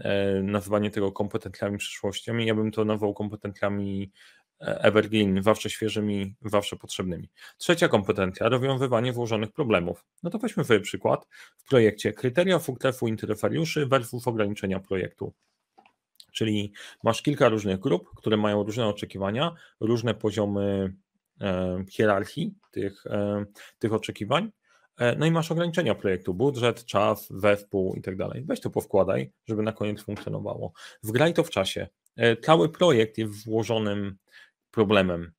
e, 0.00 0.42
nazywanie 0.42 0.90
tego 0.90 1.12
kompetencjami 1.12 1.78
przyszłościami, 1.78 2.46
ja 2.46 2.54
bym 2.54 2.70
to 2.70 2.84
nazwał 2.84 3.14
kompetencjami 3.14 4.12
evergreen, 4.60 5.42
zawsze 5.42 5.70
świeżymi, 5.70 6.34
zawsze 6.44 6.76
potrzebnymi. 6.76 7.30
Trzecia 7.58 7.88
kompetencja, 7.88 8.48
rozwiązywanie 8.48 9.12
złożonych 9.12 9.52
problemów. 9.52 10.04
No 10.22 10.30
to 10.30 10.38
weźmy 10.38 10.64
sobie 10.64 10.80
przykład 10.80 11.26
w 11.56 11.68
projekcie 11.68 12.12
kryteria 12.12 12.58
FUKTEF-u 12.58 13.08
interesariuszy 13.08 13.86
versus 13.86 14.28
ograniczenia 14.28 14.80
projektu. 14.80 15.34
Czyli 16.32 16.72
masz 17.02 17.22
kilka 17.22 17.48
różnych 17.48 17.80
grup, 17.80 18.10
które 18.16 18.36
mają 18.36 18.62
różne 18.62 18.86
oczekiwania, 18.86 19.54
różne 19.80 20.14
poziomy 20.14 20.94
E, 21.40 21.84
hierarchii 21.90 22.54
tych, 22.70 23.06
e, 23.06 23.44
tych 23.78 23.92
oczekiwań. 23.92 24.52
E, 24.98 25.16
no 25.16 25.26
i 25.26 25.30
masz 25.30 25.52
ograniczenia 25.52 25.94
projektu, 25.94 26.34
budżet, 26.34 26.84
czas, 26.84 27.28
zespół 27.30 27.94
i 27.94 28.02
tak 28.02 28.16
dalej. 28.16 28.44
Weź 28.46 28.60
to 28.60 28.70
powkładaj, 28.70 29.32
żeby 29.46 29.62
na 29.62 29.72
koniec 29.72 30.02
funkcjonowało. 30.02 30.72
Wgraj 31.02 31.34
to 31.34 31.44
w 31.44 31.50
czasie. 31.50 31.88
Cały 32.42 32.68
projekt 32.68 33.18
jest 33.18 33.44
włożonym 33.44 34.16
problemem. 34.74 35.32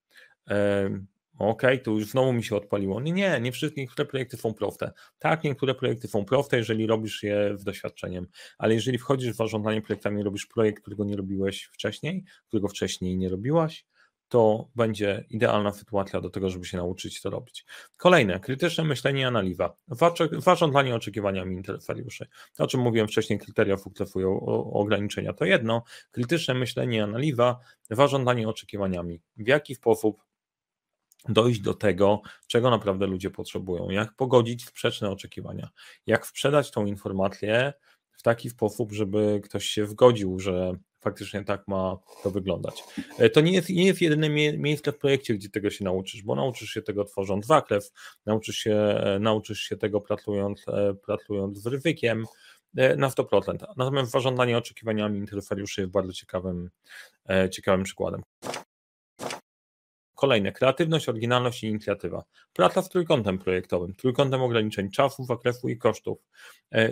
OK, 1.39 1.61
tu 1.83 1.99
już 1.99 2.07
znowu 2.07 2.33
mi 2.33 2.43
się 2.43 2.55
odpaliło. 2.55 3.01
Nie, 3.01 3.39
nie 3.41 3.51
wszystkie 3.51 3.81
niektóre 3.81 4.05
projekty 4.05 4.37
są 4.37 4.53
proste. 4.53 4.91
Tak, 5.19 5.43
niektóre 5.43 5.75
projekty 5.75 6.07
są 6.07 6.25
proste, 6.25 6.57
jeżeli 6.57 6.87
robisz 6.87 7.23
je 7.23 7.57
z 7.57 7.63
doświadczeniem, 7.63 8.27
ale 8.57 8.73
jeżeli 8.73 8.97
wchodzisz 8.97 9.33
w 9.33 9.35
zarządzanie 9.35 9.81
projektami, 9.81 10.23
robisz 10.23 10.45
projekt, 10.45 10.81
którego 10.81 11.05
nie 11.05 11.15
robiłeś 11.15 11.63
wcześniej, 11.63 12.23
którego 12.47 12.67
wcześniej 12.67 13.17
nie 13.17 13.29
robiłaś, 13.29 13.85
to 14.35 14.67
będzie 14.75 15.25
idealna 15.29 15.71
sytuacja 15.71 16.21
do 16.21 16.29
tego, 16.29 16.49
żeby 16.49 16.65
się 16.65 16.77
nauczyć 16.77 17.21
to 17.21 17.29
robić. 17.29 17.65
Kolejne, 17.97 18.39
krytyczne 18.39 18.83
myślenie 18.83 19.21
i 19.21 19.23
analiza. 19.23 19.73
Zarządzanie 20.37 20.95
oczekiwaniami 20.95 21.55
interesariuszy. 21.55 22.27
To, 22.55 22.63
o 22.63 22.67
czym 22.67 22.81
mówiłem 22.81 23.07
wcześniej, 23.07 23.39
kryteria 23.39 23.77
funkcjonują 23.77 24.39
ograniczenia. 24.73 25.33
To 25.33 25.45
jedno, 25.45 25.83
krytyczne 26.11 26.53
myślenie 26.53 26.97
i 26.97 27.01
analiza, 27.01 27.59
zarządzanie 27.91 28.49
oczekiwaniami. 28.49 29.21
W 29.37 29.47
jaki 29.47 29.75
sposób 29.75 30.21
dojść 31.29 31.59
do 31.59 31.73
tego, 31.73 32.21
czego 32.47 32.69
naprawdę 32.69 33.07
ludzie 33.07 33.29
potrzebują, 33.29 33.89
jak 33.89 34.15
pogodzić 34.15 34.65
sprzeczne 34.65 35.09
oczekiwania, 35.09 35.69
jak 36.05 36.27
sprzedać 36.27 36.71
tą 36.71 36.85
informację 36.85 37.73
w 38.11 38.21
taki 38.21 38.49
sposób, 38.49 38.91
żeby 38.91 39.41
ktoś 39.43 39.65
się 39.65 39.87
zgodził, 39.87 40.39
że 40.39 40.73
faktycznie 41.05 41.43
tak 41.43 41.67
ma 41.67 41.97
to 42.24 42.31
wyglądać. 42.31 42.83
E, 43.17 43.29
to 43.29 43.41
nie 43.41 43.51
jest, 43.51 43.69
nie 43.69 43.85
jest 43.85 44.01
jedyne 44.01 44.29
miejsce 44.57 44.91
w 44.91 44.97
projekcie, 44.97 45.33
gdzie 45.33 45.50
tego 45.50 45.69
się 45.69 45.83
nauczysz, 45.83 46.24
bo 46.24 46.35
nauczysz 46.35 46.69
się 46.69 46.81
tego 46.81 47.03
tworząc 47.03 47.45
zakres, 47.45 47.93
nauczysz 48.25 48.57
się, 48.57 48.75
e, 48.75 49.19
nauczysz 49.19 49.59
się 49.59 49.77
tego 49.77 50.01
pracując, 50.01 50.67
e, 50.67 50.93
pracując 50.93 51.57
z 51.57 51.67
ryzykiem 51.67 52.25
na 52.97 53.09
100%. 53.09 53.65
Natomiast 53.77 54.12
zarządzanie 54.12 54.57
oczekiwaniami 54.57 55.19
interesariuszy 55.19 55.81
jest 55.81 55.93
bardzo 55.93 56.13
ciekawym, 56.13 56.69
ciekawym 57.51 57.83
przykładem. 57.83 58.21
Kolejne, 60.15 60.51
kreatywność, 60.51 61.09
oryginalność 61.09 61.63
i 61.63 61.67
inicjatywa. 61.67 62.24
Praca 62.53 62.81
z 62.81 62.89
trójkątem 62.89 63.38
projektowym, 63.38 63.93
trójkątem 63.95 64.41
ograniczeń 64.41 64.91
czasu, 64.91 65.24
zakresu 65.24 65.69
i 65.69 65.77
kosztów, 65.77 66.17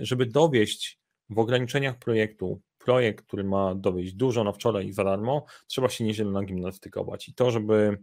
żeby 0.01 0.25
dowieść 0.25 0.99
w 1.29 1.39
ograniczeniach 1.39 1.99
projektu 1.99 2.61
projekt, 2.85 3.25
który 3.25 3.43
ma 3.43 3.75
dowieść 3.75 4.13
dużo 4.13 4.43
na 4.43 4.51
wczoraj 4.51 4.87
i 4.87 4.93
za 4.93 5.03
darmo, 5.03 5.45
trzeba 5.67 5.89
się 5.89 6.03
nieźle 6.03 6.25
nagimnastykować. 6.25 7.29
I 7.29 7.33
to, 7.33 7.51
żeby 7.51 7.97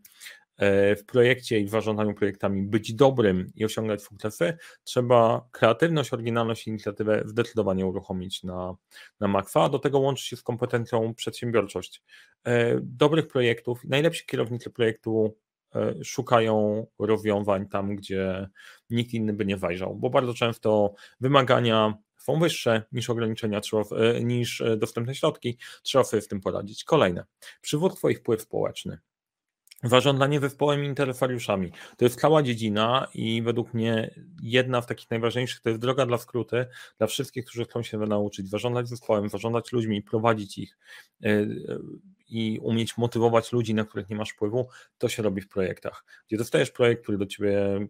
e, 0.57 0.97
w 0.97 1.05
projekcie 1.05 1.61
i 1.61 1.65
w 1.65 1.71
zarządzaniu 1.71 2.15
projektami 2.15 2.63
być 2.63 2.95
dobrym 2.95 3.47
i 3.55 3.65
osiągać 3.65 4.03
sukcesy, 4.03 4.57
trzeba 4.85 5.49
kreatywność, 5.51 6.13
oryginalność 6.13 6.67
i 6.67 6.71
inicjatywę 6.71 7.23
zdecydowanie 7.27 7.87
uruchomić 7.87 8.43
na, 8.43 8.75
na 9.21 9.29
makwa. 9.29 9.69
Do 9.69 9.79
tego 9.79 9.99
łączy 9.99 10.25
się 10.25 10.37
z 10.37 10.43
kompetencją 10.43 11.15
przedsiębiorczość. 11.15 12.03
E, 12.45 12.81
dobrych 12.83 13.29
projektów, 13.29 13.85
najlepsi 13.85 14.27
kierownicy 14.27 14.71
projektu 14.71 15.37
e, 15.75 16.05
szukają 16.05 16.87
rozwiązań 16.99 17.69
tam, 17.69 17.97
gdzie 17.97 18.49
nikt 18.91 19.15
inny 19.15 19.33
by 19.33 19.47
nie 19.47 19.59
zajrzał, 19.59 19.97
bo 19.97 20.11
bardzo 20.11 20.35
często 20.35 20.95
wymagania 21.21 21.95
są 22.21 22.39
wyższe 22.39 22.83
niż 22.93 23.11
ograniczenia, 23.11 23.61
e, 23.97 24.25
niż 24.25 24.61
e, 24.61 24.77
dostępne 24.77 25.15
środki, 25.15 25.59
trzeba 25.83 26.05
sobie 26.05 26.21
w 26.21 26.29
tym 26.29 26.41
poradzić. 26.41 26.85
Kolejne, 26.85 27.25
przywództwo 27.61 28.09
i 28.09 28.15
wpływ 28.15 28.43
społeczny. 28.43 28.99
Zarządzanie 29.85 30.41
zespołem 30.41 30.85
i 30.85 30.87
interesariuszami. 30.87 31.73
To 31.97 32.05
jest 32.05 32.21
cała 32.21 32.43
dziedzina 32.43 33.07
i 33.15 33.43
według 33.43 33.75
mnie 33.75 34.15
jedna 34.43 34.83
z 34.83 34.87
takich 34.87 35.11
najważniejszych 35.11 35.61
to 35.61 35.69
jest 35.69 35.81
droga 35.81 36.07
dla 36.07 36.19
skróty 36.19 36.67
dla 36.99 37.07
wszystkich, 37.07 37.45
którzy 37.45 37.65
chcą 37.65 37.83
się 37.83 37.99
nauczyć 37.99 38.49
zarządzać 38.49 38.89
zespołem, 38.89 39.29
zarządzać 39.29 39.73
ludźmi, 39.73 40.03
prowadzić 40.03 40.59
ich 40.59 40.79
e, 41.25 41.47
i 42.29 42.59
umieć 42.63 42.97
motywować 42.97 43.53
ludzi, 43.53 43.75
na 43.75 43.85
których 43.85 44.09
nie 44.09 44.17
masz 44.17 44.31
wpływu, 44.31 44.69
to 44.99 45.09
się 45.09 45.23
robi 45.23 45.41
w 45.41 45.49
projektach. 45.49 46.05
Gdzie 46.29 46.37
dostajesz 46.37 46.71
projekt, 46.71 47.03
który 47.03 47.19
do 47.19 47.27
ciebie 47.27 47.87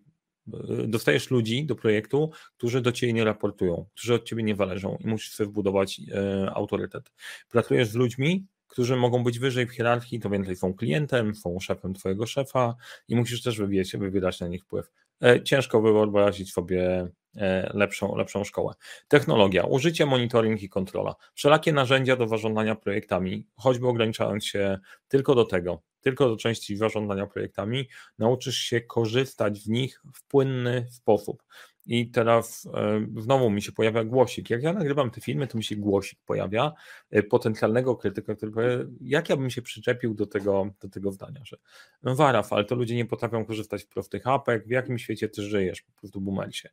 dostajesz 0.87 1.31
ludzi 1.31 1.67
do 1.67 1.75
projektu, 1.75 2.31
którzy 2.57 2.81
do 2.81 2.93
ciebie 2.93 3.13
nie 3.13 3.25
raportują, 3.25 3.87
którzy 3.95 4.15
od 4.15 4.25
ciebie 4.25 4.43
nie 4.43 4.57
zależą 4.57 4.97
i 5.01 5.07
musisz 5.07 5.33
sobie 5.33 5.51
wbudować 5.51 6.01
e, 6.15 6.51
autorytet. 6.55 7.13
Pracujesz 7.49 7.89
z 7.89 7.95
ludźmi, 7.95 8.47
którzy 8.67 8.97
mogą 8.97 9.25
być 9.25 9.39
wyżej 9.39 9.67
w 9.67 9.71
hierarchii, 9.71 10.21
to 10.21 10.31
więcej 10.31 10.57
są 10.57 10.75
klientem, 10.75 11.35
są 11.35 11.61
szefem 11.61 11.95
twojego 11.95 12.27
szefa 12.27 12.77
i 13.09 13.17
musisz 13.17 13.43
też 13.43 13.59
wybierać, 13.59 13.97
wywierać 13.97 14.41
na 14.41 14.49
nich 14.49 14.63
wpływ. 14.63 14.91
E, 15.23 15.43
ciężko 15.43 15.81
wyobrazić 15.81 16.53
sobie 16.53 17.09
e, 17.37 17.71
lepszą, 17.75 18.17
lepszą 18.17 18.45
szkołę. 18.45 18.75
Technologia, 19.09 19.65
użycie, 19.65 20.07
monitoring 20.07 20.63
i 20.63 20.69
kontrola. 20.69 21.15
Wszelakie 21.35 21.73
narzędzia 21.73 22.17
do 22.17 22.29
zarządzania 22.29 22.75
projektami, 22.75 23.47
choćby 23.57 23.89
ograniczając 23.89 24.45
się 24.45 24.79
tylko 25.09 25.35
do 25.35 25.45
tego, 25.45 25.83
tylko 26.01 26.29
do 26.29 26.37
części 26.37 26.77
zarządzania 26.77 27.27
projektami, 27.27 27.89
nauczysz 28.19 28.57
się 28.57 28.81
korzystać 28.81 29.61
w 29.61 29.69
nich 29.69 30.01
w 30.15 30.23
płynny 30.23 30.87
sposób. 30.91 31.43
I 31.87 32.11
teraz 32.11 32.69
e, 32.75 33.07
znowu 33.17 33.51
mi 33.51 33.63
się 33.63 33.73
pojawia 33.73 34.05
głosik. 34.05 34.51
Jak 34.51 34.63
ja 34.63 34.73
nagrywam 34.73 35.11
te 35.11 35.21
filmy, 35.21 35.47
to 35.47 35.59
mi 35.59 35.65
się 35.65 35.77
głosik 35.77 36.19
pojawia 36.27 36.73
e, 37.11 37.23
potencjalnego 37.23 37.97
krytyka, 37.97 38.35
który 38.35 38.53
powie, 38.53 38.87
jak 39.01 39.29
ja 39.29 39.37
bym 39.37 39.51
się 39.51 39.63
przyczepił 39.63 40.15
do 40.15 40.27
tego, 40.27 40.71
do 40.81 40.89
tego 40.89 41.13
zdania, 41.13 41.41
że 41.45 41.57
no 42.03 42.15
waraf, 42.15 42.53
ale 42.53 42.65
to 42.65 42.75
ludzie 42.75 42.97
nie 42.97 43.05
potrafią 43.05 43.45
korzystać 43.45 43.81
z 43.81 43.87
prostych 43.87 44.27
apek, 44.27 44.67
w 44.67 44.71
jakim 44.71 44.99
świecie 44.99 45.29
ty 45.29 45.43
żyjesz, 45.43 45.83
po 45.83 45.93
prostu 45.93 46.21
bumelsie. 46.21 46.69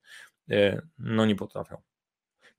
No 1.00 1.25
nie 1.25 1.36
potrafią. 1.36 1.81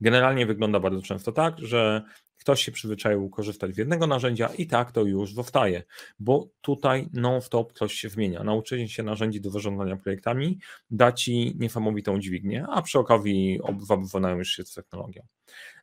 Generalnie 0.01 0.47
wygląda 0.47 0.81
bardzo 0.81 1.03
często 1.03 1.33
tak, 1.33 1.59
że 1.59 2.03
ktoś 2.39 2.63
się 2.63 2.73
przyzwyczaił 2.73 3.31
korzystać 3.31 3.75
z 3.75 3.79
jednego 3.79 4.07
narzędzia 4.07 4.49
i 4.59 4.67
tak 4.67 4.93
to 4.93 5.05
już 5.05 5.35
zostaje, 5.35 5.83
bo 6.19 6.49
tutaj 6.61 7.09
non-stop 7.13 7.73
coś 7.73 7.93
się 7.93 8.09
zmienia. 8.09 8.45
Nauczenie 8.45 8.89
się 8.89 9.03
narzędzi 9.03 9.41
do 9.41 9.51
zarządzania 9.51 9.97
projektami 9.97 10.59
da 10.91 11.13
Ci 11.13 11.57
niesamowitą 11.59 12.21
dźwignię, 12.21 12.67
a 12.71 12.83
przy 12.83 12.99
okazji 12.99 13.61
wywołają 13.79 14.39
już 14.39 14.49
się 14.49 14.65
z 14.65 14.75
technologią. 14.75 15.23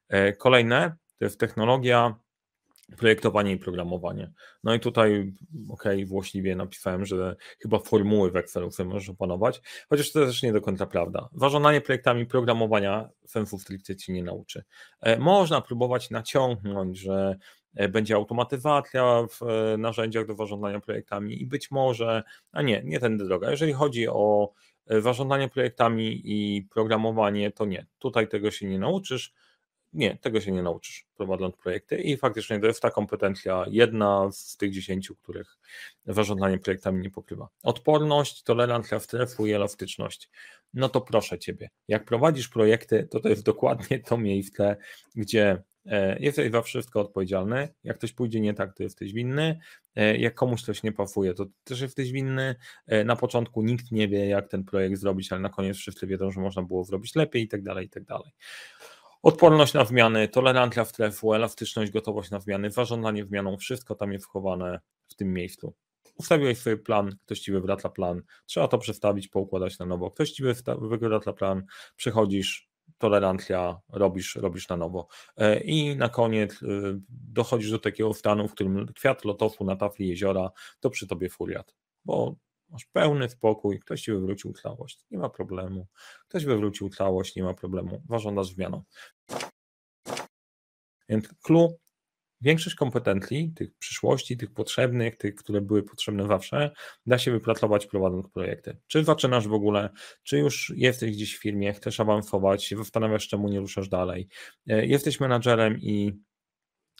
E, 0.08 0.34
kolejne 0.34 0.96
to 1.20 1.26
jest 1.26 1.40
technologia 1.40 2.16
projektowanie 2.98 3.52
i 3.52 3.58
programowanie. 3.58 4.32
No 4.64 4.74
i 4.74 4.80
tutaj, 4.80 5.34
ok, 5.70 5.84
włośliwie 6.06 6.56
napisałem, 6.56 7.06
że 7.06 7.36
chyba 7.60 7.80
formuły 7.80 8.32
w 8.32 8.36
Excelu 8.36 8.72
sobie 8.72 8.90
możesz 8.90 9.10
opanować, 9.10 9.62
chociaż 9.90 10.12
to 10.12 10.26
też 10.26 10.44
nie 10.44 10.54
do 10.54 10.62
końca 10.62 10.86
prawda. 10.86 11.30
Zarządzanie 11.34 11.82
projektami 11.82 12.26
programowania 12.26 13.10
sensu 13.26 13.60
stricte 13.60 13.96
ci 13.96 14.14
nie 14.14 14.24
nauczy. 14.24 14.64
E, 15.02 15.20
można 15.20 15.62
próbować 15.62 16.10
naciągnąć, 16.10 17.00
że 17.00 17.36
e, 17.76 17.90
będzie 17.90 18.16
automatyzacja 18.16 19.28
w 19.30 19.42
e, 19.42 19.78
narzędziach 19.78 20.28
do 20.28 20.36
zarządzania 20.36 20.80
projektami 20.80 21.42
i 21.42 21.46
być 21.46 21.72
może, 21.72 22.24
a 22.52 22.62
nie, 22.62 22.82
nie 22.84 23.00
tędy 23.00 23.26
droga. 23.26 23.52
Jeżeli 23.52 23.74
chodzi 23.74 24.08
o 24.08 24.54
zarządzanie 24.88 25.50
projektami 25.50 26.22
i 26.24 26.64
programowanie, 26.74 27.52
to 27.52 27.66
nie, 27.66 27.86
tutaj 28.00 28.28
tego 28.28 28.52
się 28.52 28.68
nie 28.68 28.80
nauczysz 28.80 29.34
Nie, 29.96 30.18
tego 30.18 30.42
się 30.42 30.52
nie 30.52 30.64
nauczysz 30.64 31.06
prowadząc 31.18 31.56
projekty 31.56 31.98
i 31.98 32.18
faktycznie 32.18 32.60
to 32.60 32.68
jest 32.68 32.82
ta 32.82 32.92
kompetencja, 32.92 33.66
jedna 33.68 34.30
z 34.32 34.58
tych 34.58 34.72
dziesięciu, 34.72 35.16
których 35.16 35.58
zarządzanie 36.06 36.58
projektami 36.58 37.02
nie 37.02 37.10
pokrywa. 37.10 37.48
Odporność, 37.64 38.44
tolerancja 38.44 39.00
stresu 39.00 39.46
i 39.46 39.52
elastyczność. 39.52 40.30
No 40.74 40.90
to 40.90 41.02
proszę 41.02 41.40
Ciebie, 41.40 41.70
jak 41.88 42.06
prowadzisz 42.06 42.48
projekty, 42.48 43.08
to 43.12 43.20
to 43.20 43.30
jest 43.30 43.44
dokładnie 43.54 44.00
to 44.00 44.18
miejsce, 44.18 44.78
gdzie 45.16 45.64
e, 45.86 46.20
jesteś 46.20 46.52
za 46.52 46.62
wszystko 46.62 47.02
odpowiedzialny. 47.02 47.68
Jak 47.84 47.98
coś 47.98 48.14
pójdzie 48.14 48.40
nie 48.40 48.54
tak, 48.54 48.74
to 48.78 48.84
jesteś 48.84 49.14
winny. 49.14 49.60
E, 49.96 50.18
jak 50.18 50.36
komuś 50.36 50.62
coś 50.62 50.84
nie 50.84 50.92
pasuje, 50.92 51.34
to 51.34 51.46
też 51.64 51.82
jesteś 51.82 52.12
winny. 52.12 52.56
E, 52.88 53.04
na 53.04 53.16
początku 53.16 53.62
nikt 53.62 53.92
nie 53.92 54.08
wie, 54.08 54.28
jak 54.28 54.48
ten 54.48 54.64
projekt 54.64 54.98
zrobić, 54.98 55.32
ale 55.32 55.42
na 55.42 55.50
koniec 55.50 55.78
wszyscy 55.78 56.08
wiedzą, 56.08 56.32
że 56.32 56.42
można 56.42 56.64
było 56.64 56.84
zrobić 56.84 57.16
lepiej 57.16 57.44
i 57.44 57.48
tak 57.48 57.64
dalej, 57.64 57.86
i 57.86 57.90
tak 57.90 58.04
dalej. 58.04 58.32
Odporność 59.24 59.74
na 59.74 59.86
zmiany, 59.86 60.28
tolerancja 60.28 60.86
stresu, 60.86 61.34
elastyczność, 61.34 61.92
gotowość 61.92 62.32
na 62.32 62.40
zmiany, 62.40 62.72
zażądanie 62.72 63.26
zmianą, 63.26 63.58
wszystko 63.58 63.96
tam 63.96 64.12
jest 64.12 64.26
wchowane 64.26 64.80
w 65.08 65.16
tym 65.16 65.34
miejscu. 65.34 65.74
Ustawiłeś 66.16 66.58
sobie 66.58 66.78
plan, 66.78 67.16
ktoś 67.26 67.40
ci 67.40 67.52
wywraca 67.52 67.90
plan, 67.90 68.22
trzeba 68.46 68.68
to 68.68 68.78
przestawić, 68.78 69.28
poukładać 69.28 69.80
na 69.80 69.86
nowo. 69.86 70.12
Ktoś 70.12 70.32
ci 70.32 70.44
wywraca 70.82 71.34
plan, 71.34 71.64
przychodzisz, 71.96 72.70
tolerancja, 72.98 73.80
robisz, 73.90 74.36
robisz 74.36 74.70
na 74.70 74.78
nowo. 74.78 75.08
E, 75.38 75.60
I 75.60 75.96
na 75.96 76.10
koniec 76.10 76.64
e, 76.64 76.66
dochodzisz 77.10 77.72
do 77.72 77.80
takiego 77.80 78.14
stanu, 78.14 78.48
w 78.48 78.52
którym 78.52 78.86
kwiat 78.94 79.26
lotosu 79.26 79.64
na 79.64 79.76
tafli 79.76 80.08
jeziora 80.08 80.52
to 80.80 80.90
przy 80.90 81.08
tobie 81.08 81.30
furiat, 81.30 81.76
bo 82.06 82.36
masz 82.70 82.86
pełny 82.86 83.30
spokój, 83.30 83.80
ktoś 83.80 84.02
ci 84.02 84.12
wywrócił 84.12 84.54
całość, 84.54 85.06
nie 85.12 85.18
ma 85.18 85.30
problemu. 85.30 85.88
Ktoś 86.28 86.46
wywrócił 86.46 86.90
całość, 86.90 87.36
nie 87.36 87.44
ma 87.44 87.54
problemu. 87.54 88.02
Zażądasz 88.10 88.48
zmianą. 88.48 88.84
Więc 91.10 91.28
clue, 91.42 91.78
większość 92.42 92.76
kompetencji, 92.76 93.54
tych 93.56 93.78
przyszłości, 93.78 94.38
tych 94.38 94.54
potrzebnych, 94.54 95.18
tych, 95.18 95.36
które 95.36 95.62
były 95.62 95.84
potrzebne 95.84 96.28
zawsze, 96.28 96.72
da 97.06 97.18
się 97.18 97.32
wypracować 97.32 97.88
prowadząc 97.88 98.30
projekty. 98.30 98.78
Czy 98.88 99.04
zaczynasz 99.04 99.48
w 99.48 99.54
ogóle, 99.54 99.90
czy 100.24 100.38
już 100.38 100.74
jesteś 100.76 101.12
gdzieś 101.12 101.38
w 101.38 101.42
firmie, 101.42 101.74
chcesz 101.74 102.00
awansować, 102.00 102.74
zastanawiasz, 102.78 103.28
czemu 103.28 103.50
nie 103.50 103.60
ruszasz 103.60 103.90
dalej. 103.90 104.28
E, 104.68 104.86
jesteś 104.86 105.20
menadżerem 105.20 105.78
i 105.82 106.20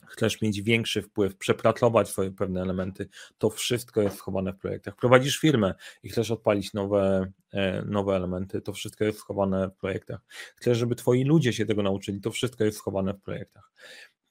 chcesz 0.08 0.42
mieć 0.42 0.62
większy 0.62 1.02
wpływ, 1.02 1.38
przepracować 1.38 2.10
swoje 2.10 2.32
pewne 2.32 2.62
elementy, 2.62 3.08
to 3.38 3.50
wszystko 3.50 4.02
jest 4.02 4.18
schowane 4.18 4.54
w 4.54 4.58
projektach. 4.58 4.96
Prowadzisz 4.96 5.40
firmę 5.40 5.74
i 6.04 6.10
chcesz 6.10 6.32
odpalić 6.32 6.74
nowe, 6.74 7.32
e, 7.54 7.82
nowe 7.86 8.16
elementy, 8.16 8.62
to 8.62 8.74
wszystko 8.74 9.06
jest 9.06 9.20
schowane 9.20 9.70
w 9.70 9.76
projektach. 9.76 10.20
Chcesz, 10.56 10.78
żeby 10.78 10.96
twoi 10.96 11.24
ludzie 11.24 11.54
się 11.54 11.66
tego 11.66 11.84
nauczyli, 11.84 12.22
to 12.22 12.32
wszystko 12.32 12.64
jest 12.64 12.78
schowane 12.78 13.14
w 13.14 13.22
projektach. 13.22 13.72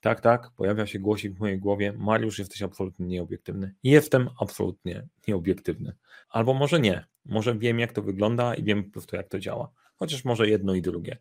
Tak, 0.00 0.20
tak, 0.20 0.50
pojawia 0.56 0.86
się 0.86 0.98
głosik 0.98 1.34
w 1.34 1.40
mojej 1.40 1.58
głowie, 1.58 1.92
Mariusz, 1.92 2.38
jesteś 2.38 2.62
absolutnie 2.62 3.06
nieobiektywny. 3.06 3.74
Jestem 3.82 4.28
absolutnie 4.40 5.06
nieobiektywny. 5.28 5.92
Albo 6.28 6.54
może 6.54 6.80
nie, 6.80 7.04
może 7.24 7.58
wiem, 7.58 7.78
jak 7.78 7.92
to 7.92 8.02
wygląda 8.02 8.54
i 8.54 8.62
wiem 8.62 8.84
po 8.84 8.90
prostu, 8.90 9.16
jak 9.16 9.28
to 9.28 9.38
działa. 9.38 9.70
Chociaż 9.96 10.24
może 10.24 10.48
jedno 10.48 10.74
i 10.74 10.82
drugie. 10.82 11.18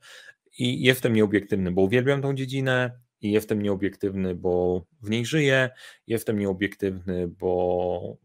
I 0.58 0.84
jestem 0.84 1.14
nieobiektywny, 1.14 1.72
bo 1.72 1.82
uwielbiam 1.82 2.22
tą 2.22 2.34
dziedzinę, 2.34 3.00
i 3.24 3.32
jestem 3.32 3.62
nieobiektywny, 3.62 4.36
bo 4.36 4.82
w 5.02 5.10
niej 5.10 5.26
żyję, 5.26 5.70
jestem 6.08 6.40
nieobiektywny, 6.40 7.28
bo, 7.28 8.18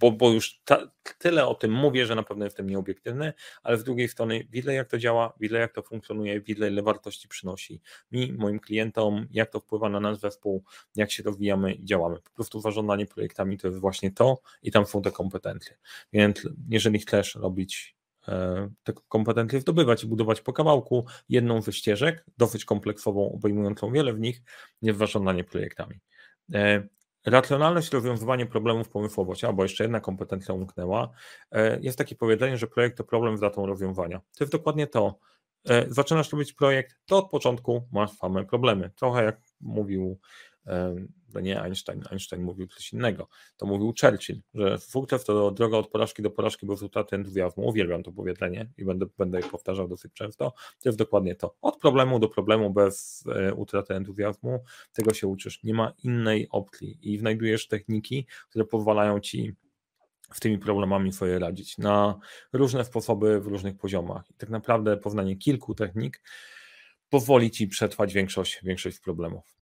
bo, 0.00 0.12
bo 0.12 0.30
już 0.30 0.60
ta, 0.64 0.90
tyle 1.18 1.46
o 1.46 1.54
tym 1.54 1.72
mówię, 1.72 2.06
że 2.06 2.14
na 2.14 2.22
pewno 2.22 2.44
jestem 2.44 2.70
nieobiektywny, 2.70 3.32
ale 3.62 3.76
z 3.76 3.84
drugiej 3.84 4.08
strony 4.08 4.46
widzę 4.50 4.74
jak 4.74 4.88
to 4.88 4.98
działa, 4.98 5.32
widzę 5.40 5.58
jak 5.58 5.72
to 5.72 5.82
funkcjonuje, 5.82 6.40
widzę 6.40 6.68
ile 6.68 6.82
wartości 6.82 7.28
przynosi 7.28 7.80
mi, 8.12 8.32
moim 8.32 8.60
klientom, 8.60 9.26
jak 9.30 9.50
to 9.50 9.60
wpływa 9.60 9.88
na 9.88 10.00
nasz 10.00 10.18
zespół, 10.18 10.64
jak 10.96 11.10
się 11.12 11.22
rozwijamy 11.22 11.74
i 11.74 11.84
działamy. 11.84 12.16
Po 12.16 12.30
prostu 12.30 12.60
zarządzanie 12.60 13.06
projektami 13.06 13.58
to 13.58 13.68
jest 13.68 13.80
właśnie 13.80 14.10
to 14.10 14.40
i 14.62 14.70
tam 14.70 14.86
są 14.86 15.02
te 15.02 15.12
kompetencje. 15.12 15.76
Więc 16.12 16.48
jeżeli 16.68 16.98
chcesz 16.98 17.34
robić 17.34 17.99
te 18.82 18.92
kompetencje 19.08 19.60
zdobywać 19.60 20.04
i 20.04 20.06
budować 20.06 20.40
po 20.40 20.52
kawałku 20.52 21.06
jedną 21.28 21.62
ze 21.62 21.72
ścieżek, 21.72 22.24
dosyć 22.38 22.64
kompleksową, 22.64 23.32
obejmującą 23.32 23.92
wiele 23.92 24.12
w 24.12 24.20
nich, 24.20 24.42
jest 24.82 24.98
zarządzanie 24.98 25.44
projektami. 25.44 26.00
E, 26.54 26.82
racjonalność 27.26 27.92
rozwiązywanie 27.92 28.46
problemów 28.46 28.88
pomysłowość, 28.88 29.44
albo 29.44 29.62
jeszcze 29.62 29.84
jedna 29.84 30.00
kompetencja 30.00 30.54
umknęła. 30.54 31.10
E, 31.52 31.80
jest 31.80 31.98
takie 31.98 32.14
powiedzenie, 32.14 32.56
że 32.58 32.66
projekt 32.66 32.96
to 32.96 33.04
problem 33.04 33.36
z 33.36 33.40
datą 33.40 33.66
rozwiązania. 33.66 34.18
To 34.18 34.44
jest 34.44 34.52
dokładnie 34.52 34.86
to. 34.86 35.18
Zaczynasz 35.88 36.32
robić 36.32 36.52
projekt, 36.52 36.96
to 37.06 37.18
od 37.18 37.30
początku 37.30 37.88
masz 37.92 38.10
same 38.10 38.44
problemy. 38.44 38.90
Trochę 38.96 39.24
jak 39.24 39.40
mówił 39.60 40.18
to 41.32 41.40
nie 41.40 41.62
Einstein, 41.62 42.02
Einstein 42.10 42.42
mówił 42.42 42.66
coś 42.66 42.92
innego, 42.92 43.28
to 43.56 43.66
mówił 43.66 43.94
Churchill, 44.00 44.40
że 44.54 44.78
sukces 44.78 45.24
to 45.24 45.50
droga 45.50 45.76
od 45.78 45.88
porażki 45.88 46.22
do 46.22 46.30
porażki 46.30 46.66
bez 46.66 46.82
utraty 46.82 47.16
entuzjazmu. 47.16 47.68
Uwielbiam 47.68 48.02
to 48.02 48.12
powiedzenie 48.12 48.70
i 48.78 48.84
będę, 48.84 49.06
będę 49.18 49.40
powtarzał 49.40 49.88
dosyć 49.88 50.12
często. 50.12 50.52
To 50.80 50.88
jest 50.88 50.98
dokładnie 50.98 51.34
to. 51.34 51.54
Od 51.62 51.76
problemu 51.76 52.18
do 52.18 52.28
problemu 52.28 52.70
bez 52.70 53.24
e, 53.34 53.54
utraty 53.54 53.94
entuzjazmu, 53.94 54.64
tego 54.92 55.14
się 55.14 55.26
uczysz. 55.26 55.62
Nie 55.62 55.74
ma 55.74 55.92
innej 56.02 56.48
opcji 56.50 56.98
i 57.02 57.18
znajdujesz 57.18 57.68
techniki, 57.68 58.26
które 58.48 58.64
pozwalają 58.64 59.20
ci 59.20 59.52
z 60.32 60.40
tymi 60.40 60.58
problemami 60.58 61.12
sobie 61.12 61.38
radzić 61.38 61.78
na 61.78 62.18
różne 62.52 62.84
sposoby 62.84 63.40
w 63.40 63.46
różnych 63.46 63.76
poziomach. 63.76 64.30
I 64.30 64.34
tak 64.34 64.48
naprawdę 64.48 64.96
poznanie 64.96 65.36
kilku 65.36 65.74
technik 65.74 66.22
pozwoli 67.08 67.50
ci 67.50 67.68
przetrwać 67.68 68.12
większość, 68.12 68.60
większość 68.62 69.00
problemów 69.00 69.59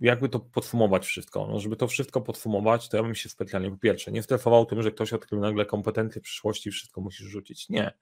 jakby 0.00 0.28
to 0.28 0.40
podsumować 0.40 1.06
wszystko? 1.06 1.46
No, 1.46 1.60
żeby 1.60 1.76
to 1.76 1.88
wszystko 1.88 2.20
podsumować, 2.20 2.88
to 2.88 2.96
ja 2.96 3.02
bym 3.02 3.14
się 3.14 3.28
specjalnie 3.28 3.70
po 3.70 3.76
pierwsze 3.76 4.12
nie 4.12 4.22
stresował 4.22 4.66
tym, 4.66 4.82
że 4.82 4.90
ktoś 4.90 5.12
odkrył 5.12 5.40
nagle 5.40 5.66
kompetencje 5.66 6.20
przyszłości 6.20 6.68
i 6.68 6.72
wszystko 6.72 7.00
musisz 7.00 7.26
rzucić. 7.26 7.68
Nie. 7.68 7.92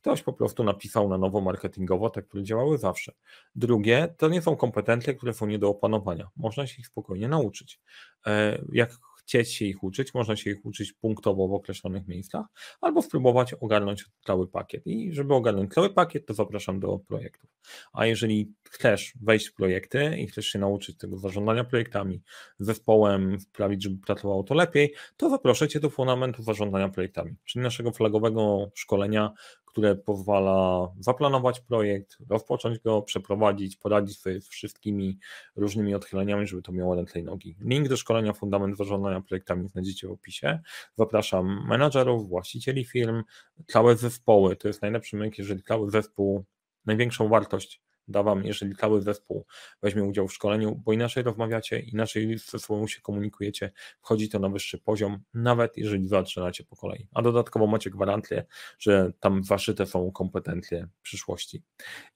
Ktoś 0.00 0.22
po 0.22 0.32
prostu 0.32 0.64
napisał 0.64 1.08
na 1.08 1.18
nowo 1.18 1.40
marketingowo 1.40 2.10
te, 2.10 2.22
które 2.22 2.42
działały 2.42 2.78
zawsze. 2.78 3.12
Drugie, 3.54 4.14
to 4.18 4.28
nie 4.28 4.42
są 4.42 4.56
kompetencje, 4.56 5.14
które 5.14 5.34
są 5.34 5.46
nie 5.46 5.58
do 5.58 5.68
opanowania. 5.68 6.28
Można 6.36 6.66
się 6.66 6.80
ich 6.80 6.86
spokojnie 6.86 7.28
nauczyć. 7.28 7.80
E, 8.26 8.62
jak 8.72 8.98
chcieć 9.26 9.52
się 9.52 9.64
ich 9.64 9.82
uczyć, 9.82 10.14
można 10.14 10.36
się 10.36 10.50
ich 10.50 10.66
uczyć 10.66 10.92
punktowo 10.92 11.48
w 11.48 11.52
określonych 11.52 12.08
miejscach, 12.08 12.46
albo 12.80 13.02
spróbować 13.02 13.54
ogarnąć 13.54 14.04
cały 14.26 14.48
pakiet. 14.48 14.86
I 14.86 15.12
żeby 15.12 15.34
ogarnąć 15.34 15.74
cały 15.74 15.90
pakiet, 15.90 16.26
to 16.26 16.34
zapraszam 16.34 16.80
do 16.80 16.98
projektów. 16.98 17.50
A 17.92 18.06
jeżeli 18.06 18.52
chcesz 18.70 19.12
wejść 19.22 19.46
w 19.46 19.54
projekty 19.54 20.16
i 20.18 20.26
chcesz 20.26 20.46
się 20.46 20.58
nauczyć 20.58 20.98
tego 20.98 21.18
zarządzania 21.18 21.64
projektami, 21.64 22.22
zespołem, 22.58 23.40
sprawić, 23.40 23.82
żeby 23.82 24.06
pracowało 24.06 24.42
to 24.42 24.54
lepiej, 24.54 24.94
to 25.16 25.30
zaproszę 25.30 25.68
Cię 25.68 25.80
do 25.80 25.90
fundamentu 25.90 26.42
zarządzania 26.42 26.88
projektami, 26.88 27.34
czyli 27.44 27.62
naszego 27.62 27.92
flagowego 27.92 28.70
szkolenia, 28.74 29.32
które 29.74 29.94
pozwala 29.94 30.88
zaplanować 31.00 31.60
projekt, 31.60 32.16
rozpocząć 32.28 32.78
go, 32.78 33.02
przeprowadzić, 33.02 33.76
poradzić 33.76 34.18
sobie 34.18 34.40
z 34.40 34.48
wszystkimi 34.48 35.18
różnymi 35.56 35.94
odchyleniami, 35.94 36.46
żeby 36.46 36.62
to 36.62 36.72
miało 36.72 36.94
ręce 36.94 37.20
i 37.20 37.22
nogi. 37.22 37.56
Link 37.60 37.88
do 37.88 37.96
szkolenia 37.96 38.32
Fundament 38.32 38.76
Zarządzania 38.76 39.20
Projektami 39.20 39.68
znajdziecie 39.68 40.08
w 40.08 40.10
opisie. 40.10 40.60
Zapraszam 40.98 41.66
menadżerów, 41.68 42.28
właścicieli 42.28 42.84
firm, 42.84 43.22
całe 43.66 43.96
zespoły. 43.96 44.56
To 44.56 44.68
jest 44.68 44.82
najlepszy 44.82 45.16
myk, 45.16 45.38
jeżeli 45.38 45.62
cały 45.62 45.90
zespół 45.90 46.44
największą 46.86 47.28
wartość 47.28 47.83
da 48.08 48.22
Wam, 48.22 48.44
jeżeli 48.44 48.76
cały 48.76 49.02
zespół 49.02 49.46
weźmie 49.82 50.04
udział 50.04 50.28
w 50.28 50.32
szkoleniu, 50.32 50.82
bo 50.84 50.92
inaczej 50.92 51.22
rozmawiacie, 51.22 51.80
inaczej 51.80 52.38
ze 52.38 52.58
sobą 52.58 52.86
się 52.86 53.00
komunikujecie, 53.00 53.72
wchodzi 54.00 54.28
to 54.28 54.38
na 54.38 54.48
wyższy 54.48 54.78
poziom, 54.78 55.18
nawet 55.34 55.76
jeżeli 55.76 56.08
zaczynacie 56.08 56.64
po 56.64 56.76
kolei. 56.76 57.08
A 57.14 57.22
dodatkowo 57.22 57.66
macie 57.66 57.90
gwarancję, 57.90 58.44
że 58.78 59.12
tam 59.20 59.42
waszyte 59.42 59.86
są 59.86 60.12
kompetencje 60.12 60.88
przyszłości 61.02 61.62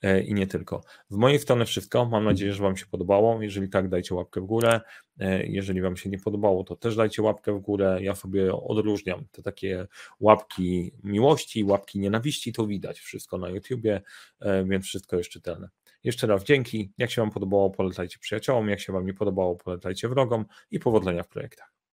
e, 0.02 0.22
i 0.22 0.34
nie 0.34 0.46
tylko. 0.46 0.80
Z 1.08 1.16
mojej 1.16 1.38
strony 1.38 1.64
wszystko. 1.64 2.06
Mam 2.06 2.24
nadzieję, 2.24 2.52
że 2.52 2.62
Wam 2.62 2.76
się 2.76 2.86
podobało. 2.86 3.42
Jeżeli 3.42 3.68
tak, 3.68 3.88
dajcie 3.88 4.14
łapkę 4.14 4.40
w 4.40 4.44
górę. 4.44 4.80
E, 5.20 5.46
jeżeli 5.46 5.80
Wam 5.80 5.96
się 5.96 6.10
nie 6.10 6.18
podobało, 6.18 6.64
to 6.64 6.76
też 6.76 6.96
dajcie 6.96 7.22
łapkę 7.22 7.52
w 7.52 7.60
górę. 7.60 7.98
Ja 8.02 8.14
sobie 8.14 8.54
odróżniam 8.54 9.24
te 9.32 9.42
takie 9.42 9.86
łapki 10.20 10.92
miłości, 11.02 11.64
łapki 11.64 11.98
nienawiści, 11.98 12.52
to 12.52 12.66
widać 12.66 12.98
wszystko 12.98 13.38
na 13.38 13.48
YouTubie, 13.48 14.02
e, 14.40 14.64
więc 14.64 14.84
wszystko 14.84 15.16
jest 15.16 15.30
czytelne. 15.30 15.68
Jeszcze 16.04 16.26
raz 16.26 16.44
dzięki. 16.44 16.92
Jak 16.98 17.10
się 17.10 17.22
Wam 17.22 17.30
podobało, 17.30 17.70
polecajcie 17.70 18.18
przyjaciołom. 18.18 18.68
Jak 18.68 18.80
się 18.80 18.92
Wam 18.92 19.06
nie 19.06 19.14
podobało, 19.14 19.56
polecajcie 19.56 20.08
wrogom 20.08 20.44
i 20.70 20.78
powodzenia 20.78 21.22
w 21.22 21.28
projektach. 21.28 21.77